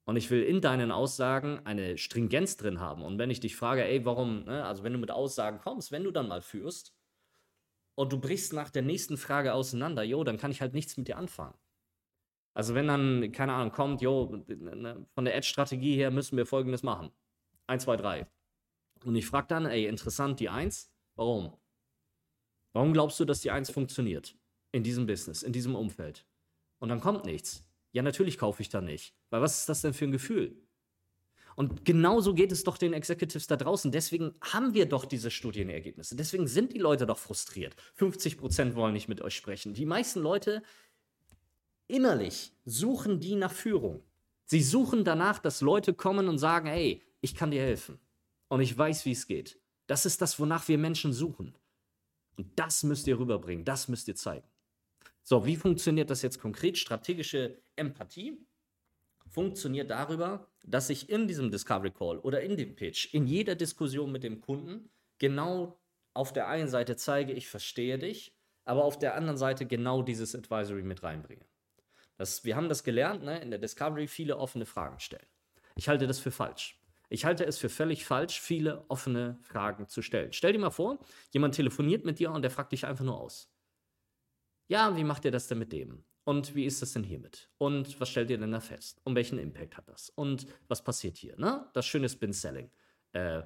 Und 0.05 0.17
ich 0.17 0.31
will 0.31 0.43
in 0.43 0.61
deinen 0.61 0.91
Aussagen 0.91 1.61
eine 1.65 1.97
Stringenz 1.97 2.57
drin 2.57 2.81
haben. 2.81 3.05
Und 3.05 3.19
wenn 3.19 3.31
ich 3.31 3.39
dich 3.39 3.55
frage, 3.55 3.85
ey, 3.85 4.05
warum, 4.05 4.45
ne, 4.45 4.65
also 4.65 4.83
wenn 4.83 4.93
du 4.93 4.99
mit 4.99 5.13
Aussagen 5.13 5.61
kommst, 5.61 5.93
wenn 5.93 6.03
du 6.03 6.11
dann 6.11 6.27
mal 6.27 6.43
führst 6.43 6.93
und 7.95 8.13
du 8.13 8.19
brichst 8.19 8.53
nach 8.53 8.71
der 8.71 8.83
nächsten 8.83 9.17
Frage 9.17 9.55
auseinander, 9.55 10.03
jo, 10.03 10.25
dann 10.25 10.39
kann 10.39 10.51
ich 10.51 10.61
halt 10.61 10.75
nichts 10.75 10.97
mit 10.97 11.07
dir 11.07 11.17
anfangen. 11.17 11.55
Also 12.55 12.75
wenn 12.75 12.89
dann, 12.89 13.31
keine 13.31 13.53
Ahnung, 13.53 13.71
kommt, 13.71 14.03
jo, 14.03 14.45
ne, 14.49 15.07
von 15.15 15.25
der 15.25 15.37
Edge-Strategie 15.37 15.95
her 15.95 16.11
müssen 16.11 16.37
wir 16.37 16.47
folgendes 16.47 16.83
machen. 16.83 17.13
1, 17.69 17.85
2, 17.85 17.97
3. 17.97 18.27
Und 19.05 19.15
ich 19.15 19.27
frage 19.27 19.47
dann, 19.47 19.67
ey, 19.67 19.87
interessant, 19.87 20.41
die 20.41 20.49
1, 20.49 20.93
warum? 21.15 21.57
Warum 22.73 22.93
glaubst 22.93 23.21
du, 23.21 23.25
dass 23.25 23.41
die 23.41 23.53
1 23.53 23.71
funktioniert? 23.71 24.37
In 24.73 24.83
diesem 24.83 25.07
Business, 25.07 25.45
in 25.45 25.53
diesem 25.53 25.77
Umfeld. 25.77 26.27
Und 26.83 26.89
dann 26.89 27.01
kommt 27.01 27.25
nichts. 27.25 27.65
Ja, 27.93 28.03
natürlich 28.03 28.39
kaufe 28.39 28.61
ich 28.61 28.69
da 28.69 28.81
nicht. 28.81 29.15
Weil 29.31 29.41
was 29.41 29.61
ist 29.61 29.69
das 29.69 29.83
denn 29.83 29.95
für 29.95 30.05
ein 30.05 30.11
Gefühl? 30.11 30.61
Und 31.55 31.85
genauso 31.85 32.35
geht 32.35 32.51
es 32.51 32.65
doch 32.65 32.77
den 32.77 32.93
Executives 32.93 33.47
da 33.47 33.57
draußen. 33.57 33.93
Deswegen 33.93 34.35
haben 34.41 34.75
wir 34.75 34.87
doch 34.87 35.05
diese 35.05 35.31
Studienergebnisse. 35.31 36.17
Deswegen 36.17 36.49
sind 36.49 36.73
die 36.73 36.81
Leute 36.81 37.07
doch 37.07 37.19
frustriert. 37.19 37.77
50 37.95 38.37
Prozent 38.37 38.75
wollen 38.75 38.95
nicht 38.95 39.07
mit 39.07 39.21
euch 39.21 39.37
sprechen. 39.37 39.75
Die 39.75 39.87
meisten 39.87 40.19
Leute 40.19 40.65
innerlich 41.87 42.53
suchen 42.65 43.21
die 43.21 43.37
nach 43.37 43.53
Führung. 43.53 44.03
Sie 44.45 44.61
suchen 44.61 45.05
danach, 45.05 45.39
dass 45.39 45.61
Leute 45.61 45.95
kommen 45.95 46.29
und 46.29 46.39
sagen, 46.39 46.67
hey, 46.67 47.01
ich 47.21 47.37
kann 47.37 47.53
dir 47.53 47.63
helfen. 47.63 48.01
Und 48.49 48.61
ich 48.61 48.77
weiß, 48.77 49.05
wie 49.05 49.13
es 49.13 49.29
geht. 49.29 49.61
Das 49.87 50.05
ist 50.05 50.21
das, 50.21 50.41
wonach 50.41 50.67
wir 50.67 50.79
Menschen 50.79 51.13
suchen. 51.13 51.55
Und 52.37 52.59
das 52.59 52.83
müsst 52.83 53.07
ihr 53.07 53.21
rüberbringen. 53.21 53.65
Das 53.65 53.87
müsst 53.87 54.09
ihr 54.09 54.17
zeigen. 54.17 54.49
So, 55.23 55.47
wie 55.47 55.57
funktioniert 55.57 56.11
das 56.11 56.23
jetzt 56.23 56.41
konkret? 56.41 56.77
Strategische 56.79 57.63
Empathie 57.77 58.45
funktioniert 59.29 59.91
darüber, 59.91 60.49
dass 60.65 60.91
ich 60.91 61.09
in 61.09 61.27
diesem 61.27 61.51
Discovery 61.51 61.91
Call 61.91 62.19
oder 62.19 62.43
in 62.43 62.57
dem 62.57 62.75
Pitch, 62.75 63.15
in 63.15 63.27
jeder 63.27 63.55
Diskussion 63.55 64.13
mit 64.13 64.25
dem 64.25 64.41
Kunden 64.41 64.91
genau 65.19 65.81
auf 66.13 66.33
der 66.33 66.49
einen 66.49 66.69
Seite 66.69 66.97
zeige, 66.97 67.33
ich 67.33 67.49
verstehe 67.49 67.99
dich, 67.99 68.37
aber 68.65 68.85
auf 68.85 68.99
der 68.99 69.15
anderen 69.15 69.39
Seite 69.39 69.67
genau 69.67 70.03
dieses 70.03 70.35
Advisory 70.35 70.83
mit 70.83 71.03
reinbringe. 71.03 71.47
Das, 72.19 72.45
wir 72.45 72.57
haben 72.57 72.69
das 72.69 72.85
gelernt, 72.85 73.25
ne, 73.25 73.41
in 73.41 73.51
der 73.51 73.59
Discovery 73.59 74.07
viele 74.07 74.37
offene 74.37 74.67
Fragen 74.67 75.01
stellen. 75.01 75.27
Ich 75.77 75.89
halte 75.89 76.07
das 76.07 76.19
für 76.19 76.31
falsch. 76.31 76.79
Ich 77.09 77.25
halte 77.25 77.45
es 77.45 77.59
für 77.59 77.69
völlig 77.69 78.05
falsch, 78.05 78.41
viele 78.41 78.85
offene 78.89 79.39
Fragen 79.43 79.89
zu 79.89 80.03
stellen. 80.03 80.33
Stell 80.33 80.53
dir 80.53 80.59
mal 80.59 80.71
vor, 80.71 80.99
jemand 81.31 81.55
telefoniert 81.55 82.05
mit 82.05 82.19
dir 82.19 82.31
und 82.31 82.43
der 82.43 82.51
fragt 82.51 82.73
dich 82.73 82.87
einfach 82.87 83.05
nur 83.05 83.19
aus. 83.19 83.51
Ja, 84.69 84.97
wie 84.97 85.05
macht 85.05 85.25
ihr 85.25 85.31
das 85.31 85.49
denn 85.49 85.59
mit 85.59 85.73
dem? 85.73 86.05
Und 86.25 86.55
wie 86.55 86.67
ist 86.67 86.81
das 86.83 86.93
denn 86.93 87.03
hiermit? 87.03 87.51
Und 87.59 88.01
was 88.01 88.09
stellt 88.09 88.31
ihr 88.31 88.39
denn 88.39 88.53
da 88.53 88.61
fest? 88.61 89.01
Und 89.05 89.17
welchen 89.17 89.39
Impact 89.39 89.77
hat 89.77 89.89
das? 89.89 90.11
Und 90.11 90.47
was 90.69 90.83
passiert 90.83 91.17
hier? 91.17 91.37
Ne? 91.37 91.69
Das 91.73 91.85
schöne 91.85 92.09
Spin-Selling. 92.09 92.71
Äh, 93.13 93.43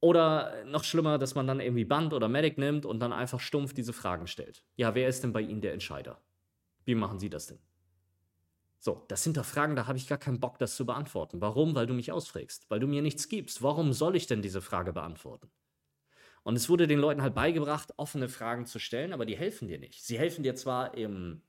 oder 0.00 0.64
noch 0.64 0.84
schlimmer, 0.84 1.18
dass 1.18 1.34
man 1.34 1.46
dann 1.46 1.60
irgendwie 1.60 1.84
Band 1.84 2.14
oder 2.14 2.28
Medic 2.28 2.56
nimmt 2.56 2.86
und 2.86 3.00
dann 3.00 3.12
einfach 3.12 3.38
stumpf 3.38 3.74
diese 3.74 3.92
Fragen 3.92 4.26
stellt. 4.26 4.64
Ja, 4.76 4.94
wer 4.94 5.08
ist 5.08 5.22
denn 5.22 5.32
bei 5.34 5.42
Ihnen 5.42 5.60
der 5.60 5.74
Entscheider? 5.74 6.18
Wie 6.86 6.94
machen 6.94 7.18
Sie 7.18 7.28
das 7.28 7.46
denn? 7.48 7.58
So, 8.78 9.04
das 9.08 9.22
sind 9.22 9.36
doch 9.36 9.44
Fragen, 9.44 9.76
da 9.76 9.86
habe 9.86 9.98
ich 9.98 10.08
gar 10.08 10.16
keinen 10.16 10.40
Bock, 10.40 10.58
das 10.58 10.74
zu 10.74 10.86
beantworten. 10.86 11.42
Warum? 11.42 11.74
Weil 11.74 11.86
du 11.86 11.92
mich 11.92 12.12
ausfrägst, 12.12 12.70
weil 12.70 12.80
du 12.80 12.86
mir 12.86 13.02
nichts 13.02 13.28
gibst. 13.28 13.62
Warum 13.62 13.92
soll 13.92 14.16
ich 14.16 14.26
denn 14.26 14.40
diese 14.40 14.62
Frage 14.62 14.94
beantworten? 14.94 15.50
Und 16.42 16.56
es 16.56 16.68
wurde 16.68 16.86
den 16.86 16.98
Leuten 16.98 17.22
halt 17.22 17.34
beigebracht, 17.34 17.92
offene 17.96 18.28
Fragen 18.28 18.66
zu 18.66 18.78
stellen, 18.78 19.12
aber 19.12 19.26
die 19.26 19.36
helfen 19.36 19.68
dir 19.68 19.78
nicht. 19.78 20.02
Sie 20.04 20.18
helfen 20.18 20.42
dir 20.42 20.54
zwar 20.54 20.96
im, 20.96 21.42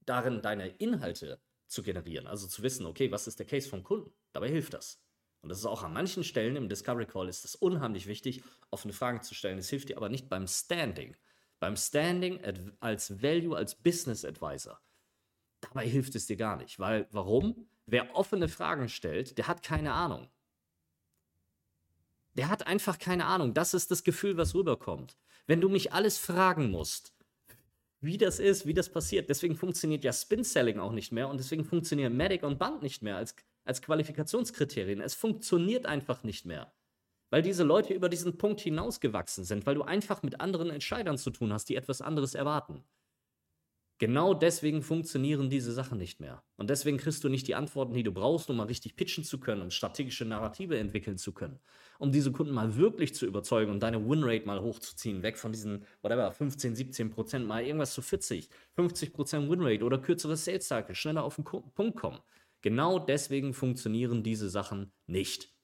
darin, 0.00 0.42
deine 0.42 0.68
Inhalte 0.68 1.40
zu 1.66 1.82
generieren, 1.82 2.26
also 2.26 2.46
zu 2.46 2.62
wissen, 2.62 2.86
okay, 2.86 3.10
was 3.10 3.26
ist 3.26 3.38
der 3.38 3.46
Case 3.46 3.68
vom 3.68 3.82
Kunden? 3.82 4.12
Dabei 4.32 4.48
hilft 4.48 4.74
das. 4.74 5.02
Und 5.42 5.48
das 5.48 5.58
ist 5.58 5.66
auch 5.66 5.82
an 5.82 5.92
manchen 5.92 6.22
Stellen 6.22 6.56
im 6.56 6.68
Discovery 6.68 7.06
Call 7.06 7.28
ist 7.28 7.44
es 7.44 7.56
unheimlich 7.56 8.06
wichtig, 8.06 8.42
offene 8.70 8.92
Fragen 8.92 9.22
zu 9.22 9.34
stellen. 9.34 9.58
Es 9.58 9.70
hilft 9.70 9.88
dir 9.88 9.96
aber 9.96 10.08
nicht 10.08 10.28
beim 10.28 10.46
Standing. 10.46 11.16
Beim 11.58 11.76
Standing 11.76 12.40
als 12.80 13.22
Value, 13.22 13.56
als 13.56 13.74
Business 13.74 14.24
Advisor. 14.24 14.80
Dabei 15.60 15.88
hilft 15.88 16.14
es 16.14 16.26
dir 16.26 16.36
gar 16.36 16.56
nicht. 16.56 16.78
Weil, 16.78 17.08
warum? 17.10 17.68
Wer 17.86 18.14
offene 18.14 18.48
Fragen 18.48 18.88
stellt, 18.88 19.36
der 19.38 19.48
hat 19.48 19.62
keine 19.62 19.92
Ahnung. 19.92 20.28
Der 22.34 22.48
hat 22.48 22.66
einfach 22.66 22.98
keine 22.98 23.26
Ahnung. 23.26 23.54
Das 23.54 23.74
ist 23.74 23.90
das 23.90 24.04
Gefühl, 24.04 24.36
was 24.36 24.54
rüberkommt. 24.54 25.16
Wenn 25.46 25.60
du 25.60 25.68
mich 25.68 25.92
alles 25.92 26.18
fragen 26.18 26.70
musst, 26.70 27.12
wie 28.00 28.18
das 28.18 28.38
ist, 28.38 28.66
wie 28.66 28.74
das 28.74 28.88
passiert, 28.88 29.28
deswegen 29.28 29.56
funktioniert 29.56 30.02
ja 30.04 30.12
Spin-Selling 30.12 30.78
auch 30.78 30.92
nicht 30.92 31.12
mehr 31.12 31.28
und 31.28 31.38
deswegen 31.38 31.64
funktionieren 31.64 32.16
Medic 32.16 32.42
und 32.42 32.58
Band 32.58 32.82
nicht 32.82 33.02
mehr 33.02 33.16
als, 33.16 33.36
als 33.64 33.82
Qualifikationskriterien. 33.82 35.00
Es 35.00 35.14
funktioniert 35.14 35.86
einfach 35.86 36.24
nicht 36.24 36.44
mehr. 36.44 36.72
Weil 37.30 37.42
diese 37.42 37.62
Leute 37.62 37.94
über 37.94 38.08
diesen 38.08 38.38
Punkt 38.38 38.60
hinausgewachsen 38.60 39.44
sind, 39.44 39.64
weil 39.66 39.74
du 39.74 39.82
einfach 39.82 40.22
mit 40.22 40.40
anderen 40.40 40.70
Entscheidern 40.70 41.16
zu 41.16 41.30
tun 41.30 41.52
hast, 41.52 41.68
die 41.68 41.76
etwas 41.76 42.02
anderes 42.02 42.34
erwarten. 42.34 42.84
Genau 44.02 44.34
deswegen 44.34 44.82
funktionieren 44.82 45.48
diese 45.48 45.70
Sachen 45.70 45.96
nicht 45.96 46.18
mehr. 46.18 46.42
Und 46.56 46.70
deswegen 46.70 46.96
kriegst 46.96 47.22
du 47.22 47.28
nicht 47.28 47.46
die 47.46 47.54
Antworten, 47.54 47.94
die 47.94 48.02
du 48.02 48.10
brauchst, 48.10 48.50
um 48.50 48.56
mal 48.56 48.66
richtig 48.66 48.96
pitchen 48.96 49.22
zu 49.22 49.38
können, 49.38 49.62
um 49.62 49.70
strategische 49.70 50.24
Narrative 50.24 50.76
entwickeln 50.76 51.18
zu 51.18 51.30
können. 51.30 51.60
Um 52.00 52.10
diese 52.10 52.32
Kunden 52.32 52.52
mal 52.52 52.74
wirklich 52.74 53.14
zu 53.14 53.26
überzeugen 53.26 53.70
und 53.70 53.80
deine 53.80 54.04
Winrate 54.04 54.44
mal 54.44 54.60
hochzuziehen, 54.60 55.22
weg 55.22 55.38
von 55.38 55.52
diesen, 55.52 55.84
whatever, 56.00 56.32
15, 56.32 56.74
17 56.74 57.10
Prozent, 57.10 57.46
mal 57.46 57.62
irgendwas 57.62 57.94
zu 57.94 58.02
40, 58.02 58.48
50 58.74 59.12
Prozent 59.12 59.48
Winrate 59.48 59.84
oder 59.84 59.98
kürzere 59.98 60.36
Sales 60.36 60.66
Cycle, 60.66 60.96
schneller 60.96 61.22
auf 61.22 61.36
den 61.36 61.44
Punkt 61.44 61.96
kommen. 61.96 62.18
Genau 62.60 62.98
deswegen 62.98 63.54
funktionieren 63.54 64.24
diese 64.24 64.50
Sachen 64.50 64.90
nicht. 65.06 65.54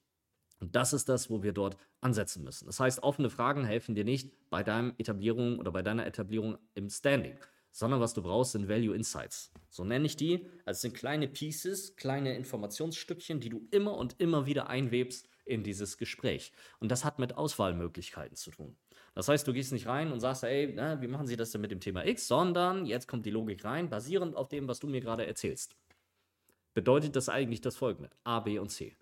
Und 0.61 0.77
das 0.77 0.93
ist 0.93 1.09
das, 1.09 1.29
wo 1.29 1.43
wir 1.43 1.53
dort 1.53 1.77
ansetzen 2.01 2.45
müssen. 2.45 2.67
Das 2.67 2.79
heißt, 2.79 3.03
offene 3.03 3.31
Fragen 3.31 3.65
helfen 3.65 3.97
dir 3.97 4.05
nicht 4.05 4.31
bei 4.49 4.63
deiner 4.63 4.95
Etablierung 4.97 5.59
oder 5.59 5.73
bei 5.73 5.83
deiner 5.83 6.07
Etablierung 6.07 6.57
im 6.75 6.89
Standing 6.89 7.37
sondern 7.73 8.01
was 8.01 8.15
du 8.15 8.23
brauchst, 8.23 8.53
sind 8.53 8.69
Value 8.69 8.95
Insights. 8.95 9.53
So 9.71 9.85
nenne 9.85 10.07
ich 10.07 10.17
die. 10.17 10.47
Also 10.65 10.81
sind 10.81 10.95
kleine 10.95 11.29
Pieces, 11.29 11.97
kleine 11.97 12.37
Informationsstückchen, 12.37 13.41
die 13.41 13.49
du 13.49 13.67
immer 13.71 13.97
und 13.97 14.21
immer 14.21 14.47
wieder 14.47 14.69
einwebst 14.69 15.29
in 15.45 15.63
dieses 15.63 15.97
Gespräch. 15.97 16.53
Und 16.79 16.91
das 16.91 17.05
hat 17.05 17.19
mit 17.19 17.37
Auswahlmöglichkeiten 17.37 18.37
zu 18.37 18.51
tun. 18.51 18.77
Das 19.15 19.29
heißt, 19.29 19.47
du 19.49 19.53
gehst 19.53 19.73
nicht 19.73 19.87
rein 19.87 20.13
und 20.13 20.21
sagst, 20.21 20.45
ey, 20.45 20.73
na, 20.75 21.01
wie 21.01 21.09
machen 21.09 21.27
Sie 21.27 21.37
das 21.37 21.51
denn 21.51 21.61
mit 21.61 21.71
dem 21.71 21.81
Thema 21.81 22.07
X, 22.07 22.29
sondern 22.29 22.87
jetzt 22.87 23.09
kommt 23.09 23.27
die 23.27 23.31
Logik 23.31 23.65
rein, 23.65 23.89
basierend 23.91 24.37
auf 24.37 24.49
dem, 24.49 24.69
was 24.69 24.79
du 24.79 24.87
mir 24.87 25.01
gerade 25.01 25.27
erzählst. 25.27 25.77
Bedeutet 26.75 27.17
das 27.17 27.29
eigentlich 27.29 27.61
das 27.61 27.77
folgende: 27.77 28.11
A, 28.25 28.41
B 28.41 28.59
und 28.59 28.69
C. 28.69 28.97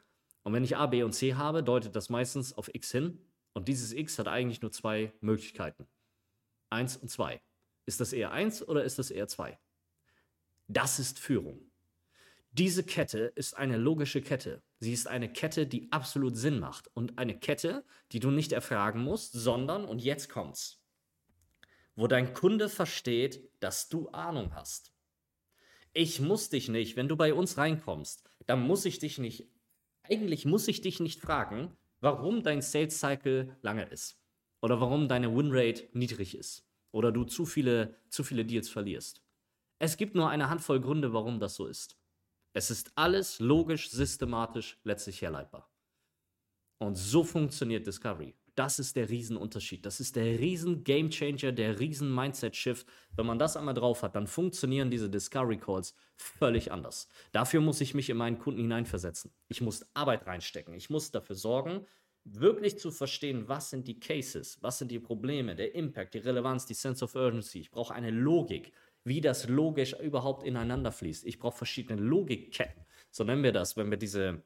Und 0.45 0.53
wenn 0.53 0.65
ich 0.65 0.77
A, 0.77 0.87
B 0.87 1.03
und 1.03 1.13
C 1.13 1.35
habe, 1.35 1.63
deutet 1.63 1.97
das 1.97 2.09
meistens 2.09 2.57
auf 2.57 2.73
X 2.75 2.93
hin. 2.93 3.19
Und 3.53 3.69
dieses 3.69 3.93
X 3.93 4.19
hat 4.19 4.29
eigentlich 4.29 4.63
nur 4.63 4.71
zwei 4.71 5.13
Möglichkeiten. 5.21 5.87
Eins 6.71 6.97
und 6.97 7.09
zwei. 7.09 7.41
Ist 7.87 8.01
das 8.01 8.13
eher 8.13 8.33
1 8.33 8.69
oder 8.69 8.83
ist 8.83 8.99
das 8.99 9.11
eher 9.11 9.29
2? 9.29 9.59
Das 10.67 10.99
ist 10.99 11.21
Führung. 11.21 11.71
Diese 12.51 12.83
Kette 12.83 13.33
ist 13.37 13.57
eine 13.57 13.77
logische 13.77 14.21
Kette. 14.21 14.63
Sie 14.81 14.93
ist 14.93 15.07
eine 15.07 15.33
Kette, 15.33 15.67
die 15.67 15.93
absolut 15.93 16.37
Sinn 16.37 16.59
macht 16.59 16.89
und 16.95 17.19
eine 17.19 17.39
Kette, 17.39 17.85
die 18.11 18.19
du 18.19 18.31
nicht 18.31 18.53
erfragen 18.53 19.03
musst, 19.03 19.33
sondern, 19.33 19.85
und 19.85 20.03
jetzt 20.03 20.29
kommt's, 20.29 20.83
wo 21.95 22.09
dein 22.09 22.35
Kunde 22.35 22.69
versteht, 22.69 23.49
dass 23.61 23.89
du 23.89 24.09
Ahnung 24.09 24.55
hast. 24.55 24.93
Ich 25.93 26.21
muss 26.21 26.49
dich 26.51 26.69
nicht, 26.69 26.97
wenn 26.97 27.09
du 27.09 27.17
bei 27.17 27.33
uns 27.35 27.57
reinkommst, 27.57 28.25
dann 28.47 28.67
muss 28.67 28.85
ich 28.85 28.99
dich 28.99 29.19
nicht, 29.19 29.49
eigentlich 30.03 30.45
muss 30.45 30.67
ich 30.67 30.81
dich 30.81 30.99
nicht 30.99 31.21
fragen, 31.21 31.77
warum 32.01 32.43
dein 32.43 32.63
Sales 32.63 32.99
Cycle 32.99 33.57
lange 33.63 33.85
ist 33.85 34.21
oder 34.61 34.81
warum 34.81 35.09
deine 35.09 35.35
Winrate 35.35 35.89
niedrig 35.93 36.37
ist 36.37 36.66
oder 36.97 37.13
du 37.13 37.25
zu 37.25 37.45
viele, 37.45 37.95
zu 38.09 38.25
viele 38.25 38.47
Deals 38.47 38.71
verlierst. 38.71 39.23
Es 39.79 39.99
gibt 39.99 40.15
nur 40.15 40.31
eine 40.31 40.49
Handvoll 40.49 40.81
Gründe, 40.81 41.13
warum 41.13 41.39
das 41.39 41.55
so 41.55 41.67
ist. 41.67 41.99
Es 42.55 42.71
ist 42.71 42.91
alles 42.95 43.39
logisch, 43.39 43.91
systematisch, 43.91 44.81
letztlich 44.83 45.21
herleitbar. 45.21 45.71
Und 46.79 46.95
so 46.95 47.23
funktioniert 47.23 47.87
Discovery. 47.87 48.35
Das 48.55 48.79
ist 48.79 48.97
der 48.97 49.11
Riesenunterschied. 49.11 49.85
Das 49.85 50.01
ist 50.01 50.17
der 50.17 50.39
riesen 50.39 50.85
Gamechanger, 50.85 51.53
der 51.53 51.79
riesen 51.79 52.15
Mindset-Shift. 52.15 52.87
Wenn 53.15 53.27
man 53.27 53.39
das 53.39 53.59
einmal 53.59 53.75
drauf 53.75 54.03
hat, 54.03 54.17
dann 54.17 54.27
funktionieren 54.27 54.91
diese 54.91 55.11
Discovery 55.11 55.59
Calls 55.59 55.95
völlig 56.17 56.73
anders. 56.73 57.09
Dafür 57.33 57.61
muss 57.61 57.83
ich 57.83 57.93
mich 57.93 58.09
in 58.09 58.17
meinen 58.17 58.39
Kunden 58.39 58.63
hineinversetzen. 58.63 59.35
Ich 59.49 59.61
muss 59.61 59.87
Arbeit 59.93 60.27
reinstecken. 60.27 60.73
Ich 60.73 60.89
muss 60.89 61.11
dafür 61.11 61.37
sorgen, 61.37 61.85
wirklich 62.27 62.79
zu 62.79 62.91
verstehen, 62.91 63.49
was 63.49 63.71
sind 63.71 63.87
die 63.87 64.01
Cases, 64.01 64.59
was 64.61 64.79
sind 64.79 64.91
die 64.91 64.99
Probleme, 64.99 65.55
der 65.55 65.75
Impact, 65.75 66.15
die 66.15 66.19
Relevanz, 66.19 66.67
die 66.67 66.75
Sense 66.75 67.05
of 67.05 67.15
Urgency. 67.15 67.61
Ich 67.61 67.71
brauche 67.71 67.95
eine 67.95 68.11
Logik, 68.11 68.73
wie 69.05 69.21
das 69.21 69.49
logisch 69.49 69.95
überhaupt 70.01 70.43
ineinander 70.43 70.91
fließt. 70.91 71.25
Ich 71.25 71.39
brauche 71.39 71.57
verschiedene 71.57 72.01
Logikketten. 72.01 72.85
So 73.11 73.25
nennen 73.25 73.45
wir 73.45 73.53
das, 73.53 73.77
wenn 73.77 73.91
wir 73.91 73.99
diese 73.99 74.43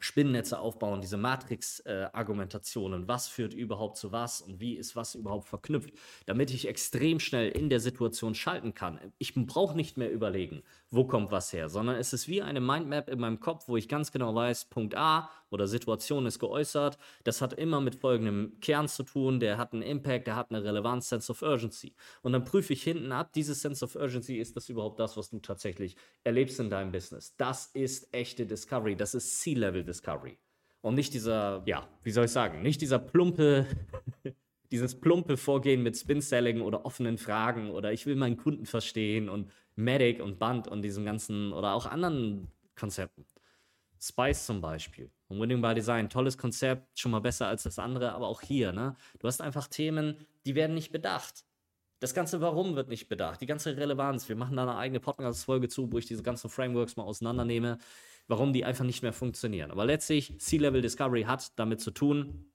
Spinnennetze 0.00 0.58
aufbauen, 0.58 1.00
diese 1.00 1.16
Matrix-Argumentationen, 1.16 3.04
äh, 3.04 3.08
was 3.08 3.28
führt 3.28 3.54
überhaupt 3.54 3.96
zu 3.96 4.12
was 4.12 4.40
und 4.40 4.60
wie 4.60 4.74
ist 4.74 4.96
was 4.96 5.14
überhaupt 5.14 5.48
verknüpft, 5.48 5.92
damit 6.26 6.50
ich 6.50 6.68
extrem 6.68 7.20
schnell 7.20 7.48
in 7.48 7.70
der 7.70 7.80
Situation 7.80 8.34
schalten 8.34 8.74
kann. 8.74 8.98
Ich 9.18 9.34
brauche 9.34 9.76
nicht 9.76 9.96
mehr 9.96 10.12
überlegen, 10.12 10.62
wo 10.90 11.04
kommt 11.04 11.30
was 11.30 11.52
her, 11.52 11.68
sondern 11.68 11.96
es 11.96 12.12
ist 12.12 12.28
wie 12.28 12.42
eine 12.42 12.60
Mindmap 12.60 13.08
in 13.08 13.18
meinem 13.18 13.40
Kopf, 13.40 13.68
wo 13.68 13.76
ich 13.76 13.88
ganz 13.88 14.12
genau 14.12 14.34
weiß, 14.34 14.66
Punkt 14.66 14.94
A 14.96 15.30
oder 15.50 15.66
Situation 15.68 16.26
ist 16.26 16.38
geäußert, 16.38 16.98
das 17.22 17.40
hat 17.40 17.52
immer 17.52 17.80
mit 17.80 17.94
folgendem 17.94 18.58
Kern 18.60 18.88
zu 18.88 19.04
tun, 19.04 19.40
der 19.40 19.56
hat 19.56 19.72
einen 19.72 19.82
Impact, 19.82 20.26
der 20.26 20.36
hat 20.36 20.50
eine 20.50 20.62
Relevanz, 20.62 21.08
Sense 21.08 21.30
of 21.30 21.42
Urgency. 21.42 21.94
Und 22.22 22.32
dann 22.32 22.44
prüfe 22.44 22.72
ich 22.72 22.82
hinten 22.82 23.12
ab, 23.12 23.32
dieses 23.32 23.62
Sense 23.62 23.84
of 23.84 23.94
Urgency, 23.94 24.36
ist 24.38 24.56
das 24.56 24.68
überhaupt 24.68 24.98
das, 24.98 25.16
was 25.16 25.30
du 25.30 25.38
tatsächlich 25.38 25.96
erlebst 26.24 26.58
in 26.60 26.70
deinem 26.70 26.92
Business? 26.92 27.34
Das 27.36 27.66
ist 27.66 28.12
echte 28.12 28.46
Discovery, 28.46 28.96
das 28.96 29.14
ist 29.14 29.40
C-Level 29.40 29.83
Discovery. 29.84 30.38
Und 30.80 30.94
nicht 30.94 31.14
dieser, 31.14 31.62
ja, 31.66 31.88
wie 32.02 32.10
soll 32.10 32.26
ich 32.26 32.30
sagen, 32.30 32.62
nicht 32.62 32.80
dieser 32.80 32.98
plumpe 32.98 33.66
dieses 34.74 34.98
plumpe 34.98 35.36
Vorgehen 35.36 35.84
mit 35.84 35.96
Spin-Selling 35.96 36.60
oder 36.60 36.84
offenen 36.84 37.16
Fragen 37.16 37.70
oder 37.70 37.92
ich 37.92 38.06
will 38.06 38.16
meinen 38.16 38.36
Kunden 38.36 38.66
verstehen 38.66 39.28
und 39.28 39.50
Medic 39.76 40.20
und 40.20 40.40
Band 40.40 40.66
und 40.66 40.82
diesem 40.82 41.04
ganzen 41.04 41.52
oder 41.52 41.74
auch 41.74 41.86
anderen 41.86 42.48
Konzepten. 42.74 43.24
Spice 44.00 44.46
zum 44.46 44.60
Beispiel. 44.60 45.12
Und 45.28 45.40
Winning 45.40 45.62
by 45.62 45.74
Design, 45.74 46.10
tolles 46.10 46.36
Konzept, 46.36 46.98
schon 46.98 47.12
mal 47.12 47.20
besser 47.20 47.46
als 47.46 47.62
das 47.62 47.78
andere, 47.78 48.12
aber 48.12 48.26
auch 48.26 48.40
hier, 48.40 48.72
ne? 48.72 48.96
Du 49.20 49.28
hast 49.28 49.40
einfach 49.40 49.68
Themen, 49.68 50.26
die 50.44 50.56
werden 50.56 50.74
nicht 50.74 50.90
bedacht. 50.90 51.44
Das 52.00 52.12
ganze 52.12 52.40
Warum 52.40 52.74
wird 52.74 52.88
nicht 52.88 53.08
bedacht, 53.08 53.40
die 53.40 53.46
ganze 53.46 53.76
Relevanz. 53.76 54.28
Wir 54.28 54.36
machen 54.36 54.56
da 54.56 54.64
eine 54.64 54.76
eigene 54.76 54.98
Podcast-Folge 54.98 55.68
zu, 55.68 55.90
wo 55.92 55.98
ich 55.98 56.06
diese 56.06 56.24
ganzen 56.24 56.50
Frameworks 56.50 56.96
mal 56.96 57.04
auseinandernehme, 57.04 57.78
warum 58.26 58.52
die 58.52 58.64
einfach 58.64 58.84
nicht 58.84 59.02
mehr 59.02 59.12
funktionieren. 59.12 59.70
Aber 59.70 59.84
letztlich, 59.84 60.38
C-Level 60.40 60.82
Discovery 60.82 61.22
hat 61.22 61.58
damit 61.58 61.80
zu 61.80 61.90
tun, 61.90 62.52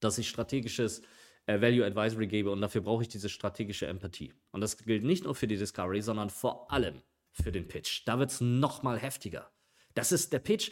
dass 0.00 0.18
ich 0.18 0.28
strategisches 0.28 1.02
äh, 1.46 1.60
Value 1.60 1.84
Advisory 1.84 2.26
gebe 2.26 2.50
und 2.50 2.60
dafür 2.60 2.80
brauche 2.80 3.02
ich 3.02 3.08
diese 3.08 3.28
strategische 3.28 3.86
Empathie. 3.86 4.32
Und 4.50 4.60
das 4.60 4.78
gilt 4.78 5.04
nicht 5.04 5.24
nur 5.24 5.34
für 5.34 5.46
die 5.46 5.56
Discovery, 5.56 6.00
sondern 6.02 6.30
vor 6.30 6.70
allem 6.70 7.02
für 7.32 7.52
den 7.52 7.68
Pitch. 7.68 8.02
Da 8.06 8.18
wird 8.18 8.30
es 8.30 8.40
nochmal 8.40 8.98
heftiger. 8.98 9.50
Das 9.94 10.12
ist 10.12 10.32
der 10.32 10.38
Pitch. 10.38 10.70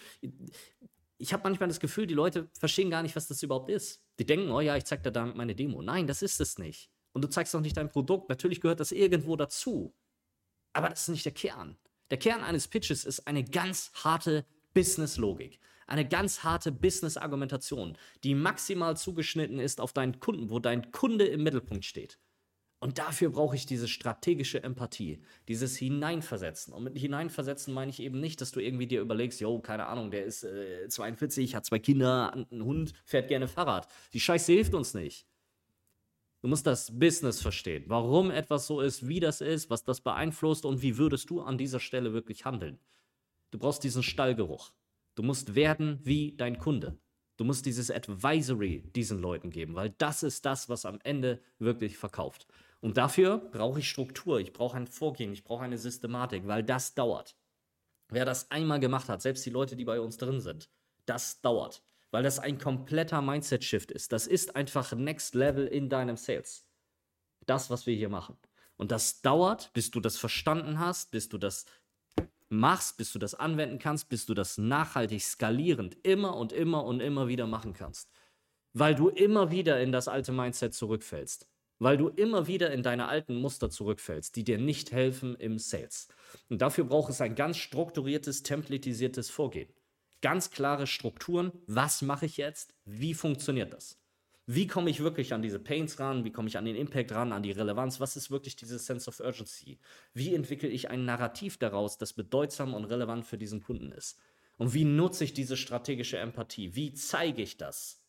Ich 1.19 1.33
habe 1.33 1.43
manchmal 1.45 1.69
das 1.69 1.81
Gefühl, 1.81 2.07
die 2.07 2.15
Leute 2.15 2.49
verstehen 2.59 2.91
gar 2.91 3.03
nicht, 3.03 3.17
was 3.17 3.27
das 3.27 3.43
überhaupt 3.43 3.71
ist. 3.71 4.03
Die 4.19 4.27
denken, 4.27 4.51
oh 4.51 4.61
ja, 4.61 4.77
ich 4.77 4.85
zeige 4.85 5.03
dir 5.03 5.11
damit 5.11 5.37
meine 5.37 5.55
Demo. 5.55 5.83
Nein, 5.83 6.07
das 6.07 6.23
ist 6.23 6.41
es 6.41 6.59
nicht. 6.59 6.91
Und 7.13 7.23
du 7.23 7.29
zeigst 7.29 7.55
auch 7.57 7.61
nicht 7.61 7.77
dein 7.77 7.91
Produkt. 7.91 8.29
Natürlich 8.29 8.61
gehört 8.61 8.81
das 8.81 8.93
irgendwo 8.93 9.37
dazu. 9.37 9.95
Aber 10.73 10.89
das 10.89 11.03
ist 11.03 11.09
nicht 11.09 11.25
der 11.25 11.33
Kern. 11.33 11.77
Der 12.11 12.19
Kern 12.19 12.43
eines 12.43 12.69
Pitches 12.69 13.05
ist 13.05 13.27
eine 13.27 13.45
ganz 13.45 13.93
harte 13.95 14.45
Business-Logik 14.75 15.59
eine 15.89 16.07
ganz 16.07 16.45
harte 16.45 16.71
Business-Argumentation, 16.71 17.97
die 18.23 18.35
maximal 18.35 18.97
zugeschnitten 18.97 19.59
ist 19.59 19.81
auf 19.81 19.93
deinen 19.93 20.21
Kunden, 20.21 20.51
wo 20.51 20.59
dein 20.59 20.93
Kunde 20.93 21.25
im 21.25 21.43
Mittelpunkt 21.43 21.85
steht. 21.85 22.19
Und 22.81 22.99
dafür 22.99 23.31
brauche 23.31 23.57
ich 23.57 23.67
diese 23.67 23.89
strategische 23.89 24.63
Empathie, 24.63 25.21
dieses 25.49 25.77
Hineinversetzen. 25.77 26.73
Und 26.73 26.85
mit 26.85 26.97
Hineinversetzen 26.97 27.75
meine 27.75 27.91
ich 27.91 28.01
eben 28.01 28.21
nicht, 28.21 28.41
dass 28.41 28.53
du 28.53 28.61
irgendwie 28.61 28.87
dir 28.87 29.01
überlegst, 29.01 29.41
yo, 29.41 29.59
keine 29.59 29.87
Ahnung, 29.87 30.13
der 30.13 30.25
ist 30.25 30.45
äh, 30.45 30.89
42, 30.89 31.57
hat 31.57 31.67
zwei 31.67 31.81
Kinder, 31.81 32.33
einen 32.33 32.63
Hund, 32.63 32.93
fährt 33.05 33.27
gerne 33.27 33.49
Fahrrad. 33.49 33.89
Die 34.13 34.21
Scheiße 34.21 34.53
hilft 34.53 34.75
uns 34.75 34.95
nicht. 34.95 35.27
Du 36.41 36.47
musst 36.49 36.67
das 36.67 36.97
Business 36.97 37.41
verstehen, 37.41 37.85
warum 37.89 38.31
etwas 38.31 38.67
so 38.67 38.81
ist, 38.81 39.09
wie 39.09 39.19
das 39.19 39.41
ist, 39.41 39.71
was 39.71 39.83
das 39.83 40.01
beeinflusst 40.01 40.65
und 40.65 40.83
wie 40.83 40.97
würdest 40.97 41.31
du 41.31 41.41
an 41.41 41.59
dieser 41.59 41.81
Stelle 41.81 42.13
wirklich 42.13 42.45
handeln. 42.45 42.79
Du 43.51 43.59
brauchst 43.59 43.83
diesen 43.83 44.05
Stallgeruch. 44.05 44.73
Du 45.17 45.25
musst 45.25 45.57
werden 45.57 45.99
wie 46.05 46.37
dein 46.37 46.59
Kunde. 46.59 46.97
Du 47.39 47.45
musst 47.45 47.67
dieses 47.67 47.91
Advisory 47.91 48.85
diesen 48.95 49.21
Leuten 49.21 49.51
geben, 49.51 49.75
weil 49.75 49.91
das 49.99 50.23
ist 50.23 50.45
das, 50.45 50.69
was 50.69 50.85
am 50.85 51.01
Ende 51.03 51.41
wirklich 51.59 51.97
verkauft. 51.97 52.47
Und 52.81 52.97
dafür 52.97 53.39
brauche 53.39 53.81
ich 53.81 53.89
Struktur, 53.89 54.39
ich 54.39 54.53
brauche 54.53 54.77
ein 54.77 54.87
Vorgehen, 54.87 55.33
ich 55.33 55.43
brauche 55.43 55.65
eine 55.65 55.79
Systematik, 55.79 56.47
weil 56.47 56.63
das 56.63 56.95
dauert. 56.95 57.37
Wer 58.09 58.25
das 58.25 58.51
einmal 58.53 58.79
gemacht 58.79 59.09
hat, 59.09 59.23
selbst 59.23 59.45
die 59.45 59.51
Leute, 59.51 59.75
die 59.75 59.85
bei 59.85 60.01
uns 60.01 60.17
drin 60.17 60.41
sind, 60.41 60.71
das 61.05 61.41
dauert, 61.41 61.83
weil 62.11 62.23
das 62.23 62.39
ein 62.39 62.59
kompletter 62.59 63.23
Mindset-Shift 63.23 63.91
ist. 63.91 64.13
Das 64.13 64.27
ist 64.27 64.57
einfach 64.57 64.93
Next 64.93 65.35
Level 65.35 65.67
in 65.67 65.89
deinem 65.89 66.17
Sales. 66.17 66.67
Das, 67.47 67.71
was 67.71 67.87
wir 67.87 67.95
hier 67.95 68.09
machen. 68.09 68.37
Und 68.77 68.93
das 68.93 69.21
dauert, 69.21 69.73
bis 69.73 69.91
du 69.91 70.01
das 70.01 70.17
verstanden 70.17 70.79
hast, 70.79 71.11
bis 71.11 71.29
du 71.29 71.39
das 71.39 71.67
machst, 72.49 72.97
bis 72.97 73.13
du 73.13 73.19
das 73.19 73.35
anwenden 73.35 73.79
kannst, 73.79 74.09
bis 74.09 74.27
du 74.27 74.35
das 74.35 74.59
nachhaltig 74.59 75.23
skalierend 75.23 75.97
immer 76.05 76.37
und 76.37 76.53
immer 76.53 76.85
und 76.85 77.01
immer 77.01 77.29
wieder 77.29 77.47
machen 77.47 77.75
kannst. 77.75 78.11
Weil 78.73 78.95
du 78.95 79.09
immer 79.09 79.51
wieder 79.51 79.81
in 79.81 79.93
das 79.93 80.09
alte 80.09 80.33
Mindset 80.33 80.75
zurückfällst. 80.75 81.49
Weil 81.81 81.97
du 81.97 82.09
immer 82.09 82.47
wieder 82.47 82.73
in 82.73 82.83
deine 82.83 83.07
alten 83.07 83.37
Muster 83.37 83.71
zurückfällst, 83.71 84.35
die 84.35 84.45
dir 84.45 84.59
nicht 84.59 84.91
helfen 84.91 85.37
im 85.37 85.59
Sales. 85.59 86.09
Und 86.49 86.61
dafür 86.61 86.85
braucht 86.85 87.11
es 87.11 87.21
ein 87.21 87.35
ganz 87.35 87.57
strukturiertes, 87.57 88.43
templatisiertes 88.43 89.31
Vorgehen. 89.31 89.73
Ganz 90.21 90.51
klare 90.51 90.87
Strukturen. 90.87 91.53
Was 91.67 92.03
mache 92.03 92.27
ich 92.27 92.37
jetzt? 92.37 92.75
Wie 92.85 93.15
funktioniert 93.15 93.73
das? 93.73 93.99
wie 94.51 94.67
komme 94.67 94.89
ich 94.89 95.01
wirklich 95.01 95.35
an 95.35 95.43
diese 95.43 95.59
Pains 95.59 96.01
ran, 96.01 96.25
wie 96.25 96.33
komme 96.33 96.49
ich 96.49 96.57
an 96.57 96.65
den 96.65 96.75
Impact 96.75 97.13
ran, 97.13 97.33
an 97.33 97.43
die 97.43 97.51
Relevanz, 97.51 98.01
was 98.01 98.17
ist 98.17 98.31
wirklich 98.31 98.57
diese 98.57 98.79
Sense 98.79 99.07
of 99.07 99.21
Urgency? 99.21 99.79
Wie 100.15 100.35
entwickle 100.35 100.71
ich 100.71 100.89
ein 100.89 101.05
Narrativ 101.05 101.59
daraus, 101.59 101.99
das 101.99 102.15
bedeutsam 102.15 102.73
und 102.73 102.87
relevant 102.87 103.27
für 103.27 103.37
diesen 103.37 103.63
Kunden 103.63 103.93
ist? 103.93 104.19
Und 104.57 104.73
wie 104.73 104.85
nutze 104.85 105.25
ich 105.25 105.35
diese 105.35 105.59
strategische 105.59 106.17
Empathie? 106.17 106.75
Wie 106.75 106.95
zeige 106.95 107.43
ich 107.43 107.59
das 107.59 108.03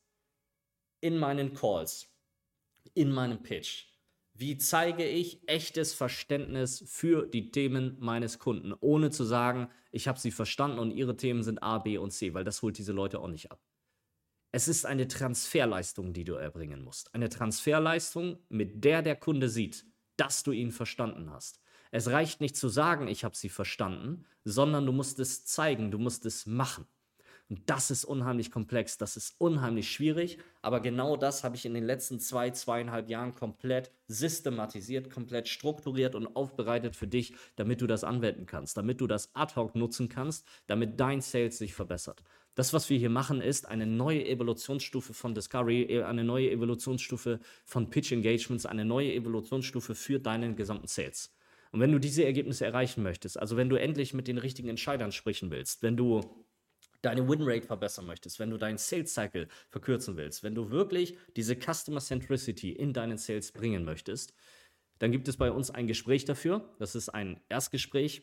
in 1.02 1.18
meinen 1.18 1.54
Calls, 1.54 2.08
in 2.94 3.12
meinem 3.12 3.44
Pitch? 3.44 3.88
Wie 4.42 4.58
zeige 4.58 5.06
ich 5.06 5.42
echtes 5.50 5.94
Verständnis 5.94 6.82
für 6.88 7.28
die 7.28 7.52
Themen 7.52 7.98
meines 8.00 8.40
Kunden, 8.40 8.74
ohne 8.80 9.12
zu 9.12 9.26
sagen, 9.26 9.68
ich 9.92 10.08
habe 10.08 10.18
sie 10.18 10.32
verstanden 10.32 10.80
und 10.80 10.92
ihre 10.92 11.18
Themen 11.18 11.44
sind 11.44 11.62
A, 11.62 11.80
B 11.80 11.98
und 11.98 12.12
C, 12.12 12.34
weil 12.34 12.46
das 12.46 12.62
holt 12.62 12.78
diese 12.78 12.94
Leute 12.94 13.20
auch 13.20 13.28
nicht 13.28 13.52
ab. 13.52 13.62
Es 14.54 14.70
ist 14.70 14.86
eine 14.86 15.10
Transferleistung, 15.10 16.14
die 16.14 16.24
du 16.24 16.36
erbringen 16.36 16.86
musst. 16.86 17.14
Eine 17.14 17.28
Transferleistung, 17.28 18.40
mit 18.48 18.86
der 18.86 19.02
der 19.02 19.18
Kunde 19.18 19.50
sieht, 19.50 19.86
dass 20.16 20.42
du 20.42 20.54
ihn 20.54 20.72
verstanden 20.72 21.30
hast. 21.32 21.60
Es 21.92 22.08
reicht 22.08 22.40
nicht 22.40 22.56
zu 22.56 22.70
sagen, 22.70 23.10
ich 23.10 23.26
habe 23.26 23.36
sie 23.36 23.50
verstanden, 23.50 24.24
sondern 24.46 24.86
du 24.86 24.94
musst 24.94 25.20
es 25.20 25.44
zeigen, 25.44 25.92
du 25.92 25.98
musst 25.98 26.26
es 26.26 26.46
machen. 26.46 26.88
Und 27.50 27.68
das 27.68 27.90
ist 27.90 28.06
unheimlich 28.06 28.52
komplex, 28.52 29.00
das 29.00 29.18
ist 29.18 29.36
unheimlich 29.40 29.92
schwierig, 29.92 30.38
aber 30.62 30.82
genau 30.82 31.18
das 31.18 31.44
habe 31.44 31.56
ich 31.56 31.66
in 31.66 31.74
den 31.74 31.84
letzten 31.84 32.20
zwei, 32.20 32.52
zweieinhalb 32.52 33.10
Jahren 33.10 33.34
komplett 33.34 33.92
systematisiert, 34.08 35.10
komplett 35.10 35.48
strukturiert 35.48 36.14
und 36.14 36.36
aufbereitet 36.36 36.96
für 36.96 37.08
dich, 37.08 37.34
damit 37.56 37.82
du 37.82 37.88
das 37.88 38.04
anwenden 38.04 38.46
kannst, 38.46 38.78
damit 38.78 39.02
du 39.02 39.08
das 39.08 39.34
ad 39.34 39.56
hoc 39.56 39.76
nutzen 39.76 40.10
kannst, 40.10 40.46
damit 40.68 41.00
dein 41.00 41.22
Sales 41.22 41.58
sich 41.58 41.74
verbessert. 41.74 42.24
Das, 42.54 42.72
was 42.74 42.90
wir 42.90 43.00
hier 43.00 43.10
machen, 43.10 43.42
ist 43.42 43.68
eine 43.68 43.88
neue 43.88 44.28
Evolutionsstufe 44.28 45.14
von 45.14 45.34
Discovery, 45.34 45.84
äh, 45.84 46.04
eine 46.04 46.24
neue 46.24 46.52
Evolutionsstufe 46.52 47.40
von 47.66 47.90
Pitch 47.90 48.12
Engagements, 48.12 48.68
eine 48.68 48.86
neue 48.86 49.14
Evolutionsstufe 49.14 49.96
für 49.96 50.20
deinen 50.20 50.56
gesamten 50.56 50.88
Sales. 50.88 51.34
Und 51.72 51.80
wenn 51.80 51.92
du 51.92 52.00
diese 52.00 52.26
Ergebnisse 52.26 52.66
erreichen 52.66 53.02
möchtest, 53.02 53.40
also 53.40 53.58
wenn 53.58 53.70
du 53.70 53.76
endlich 53.76 54.14
mit 54.14 54.28
den 54.28 54.38
richtigen 54.38 54.70
Entscheidern 54.70 55.12
sprechen 55.12 55.52
willst, 55.52 55.82
wenn 55.84 55.98
du 55.98 56.22
deine 57.02 57.28
Winrate 57.28 57.66
verbessern 57.66 58.06
möchtest, 58.06 58.40
wenn 58.40 58.50
du 58.50 58.58
deinen 58.58 58.78
Sales 58.78 59.14
Cycle 59.14 59.48
verkürzen 59.70 60.18
willst, 60.18 60.44
wenn 60.44 60.56
du 60.56 60.70
wirklich 60.70 61.18
diese 61.36 61.56
Customer 61.56 62.00
Centricity 62.00 62.72
in 62.72 62.94
deinen 62.94 63.18
Sales 63.18 63.52
bringen 63.52 63.86
möchtest, 63.86 64.34
dann 65.00 65.12
gibt 65.12 65.28
es 65.28 65.38
bei 65.38 65.52
uns 65.52 65.72
ein 65.72 65.88
Gespräch 65.88 66.26
dafür. 66.26 66.76
Das 66.78 66.96
ist 66.96 67.10
ein 67.10 67.40
Erstgespräch, 67.48 68.22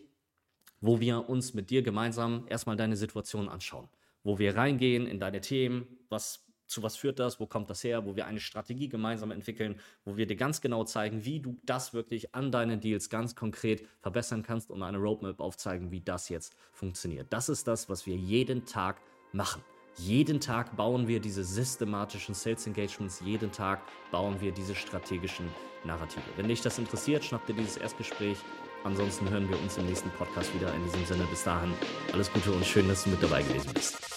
wo 0.80 1.00
wir 1.00 1.28
uns 1.28 1.54
mit 1.54 1.70
dir 1.70 1.82
gemeinsam 1.82 2.46
erstmal 2.48 2.76
deine 2.76 2.96
Situation 2.96 3.48
anschauen 3.48 3.88
wo 4.26 4.40
wir 4.40 4.56
reingehen 4.56 5.06
in 5.06 5.20
deine 5.20 5.40
Themen, 5.40 5.86
was 6.08 6.44
zu 6.66 6.82
was 6.82 6.96
führt 6.96 7.18
das, 7.18 7.40
wo 7.40 7.46
kommt 7.46 7.70
das 7.70 7.84
her, 7.84 8.04
wo 8.04 8.16
wir 8.16 8.26
eine 8.26 8.40
Strategie 8.40 8.88
gemeinsam 8.88 9.30
entwickeln, 9.30 9.80
wo 10.04 10.16
wir 10.16 10.26
dir 10.26 10.36
ganz 10.36 10.60
genau 10.60 10.84
zeigen, 10.84 11.24
wie 11.24 11.40
du 11.40 11.58
das 11.64 11.94
wirklich 11.94 12.34
an 12.34 12.50
deinen 12.50 12.80
Deals 12.80 13.08
ganz 13.08 13.34
konkret 13.34 13.86
verbessern 14.00 14.42
kannst 14.42 14.70
und 14.70 14.82
eine 14.82 14.98
Roadmap 14.98 15.40
aufzeigen, 15.40 15.90
wie 15.90 16.00
das 16.00 16.28
jetzt 16.28 16.56
funktioniert. 16.72 17.26
Das 17.30 17.48
ist 17.48 17.66
das, 17.66 17.88
was 17.88 18.06
wir 18.06 18.16
jeden 18.16 18.66
Tag 18.66 19.00
machen. 19.32 19.62
Jeden 19.98 20.40
Tag 20.40 20.76
bauen 20.76 21.08
wir 21.08 21.20
diese 21.20 21.42
systematischen 21.42 22.34
Sales 22.34 22.66
Engagements, 22.66 23.20
jeden 23.20 23.50
Tag 23.50 23.80
bauen 24.10 24.38
wir 24.40 24.52
diese 24.52 24.74
strategischen 24.74 25.48
Narrative. 25.84 26.24
Wenn 26.36 26.48
dich 26.48 26.60
das 26.60 26.78
interessiert, 26.78 27.24
schnapp 27.24 27.46
dir 27.46 27.54
dieses 27.54 27.78
Erstgespräch. 27.78 28.36
Ansonsten 28.84 29.28
hören 29.30 29.48
wir 29.48 29.58
uns 29.60 29.78
im 29.78 29.86
nächsten 29.86 30.10
Podcast 30.10 30.54
wieder. 30.54 30.72
In 30.74 30.84
diesem 30.84 31.04
Sinne, 31.06 31.24
bis 31.30 31.44
dahin, 31.44 31.72
alles 32.12 32.30
Gute 32.30 32.52
und 32.52 32.64
schön, 32.64 32.86
dass 32.88 33.04
du 33.04 33.10
mit 33.10 33.22
dabei 33.22 33.42
gewesen 33.42 33.72
bist. 33.72 34.15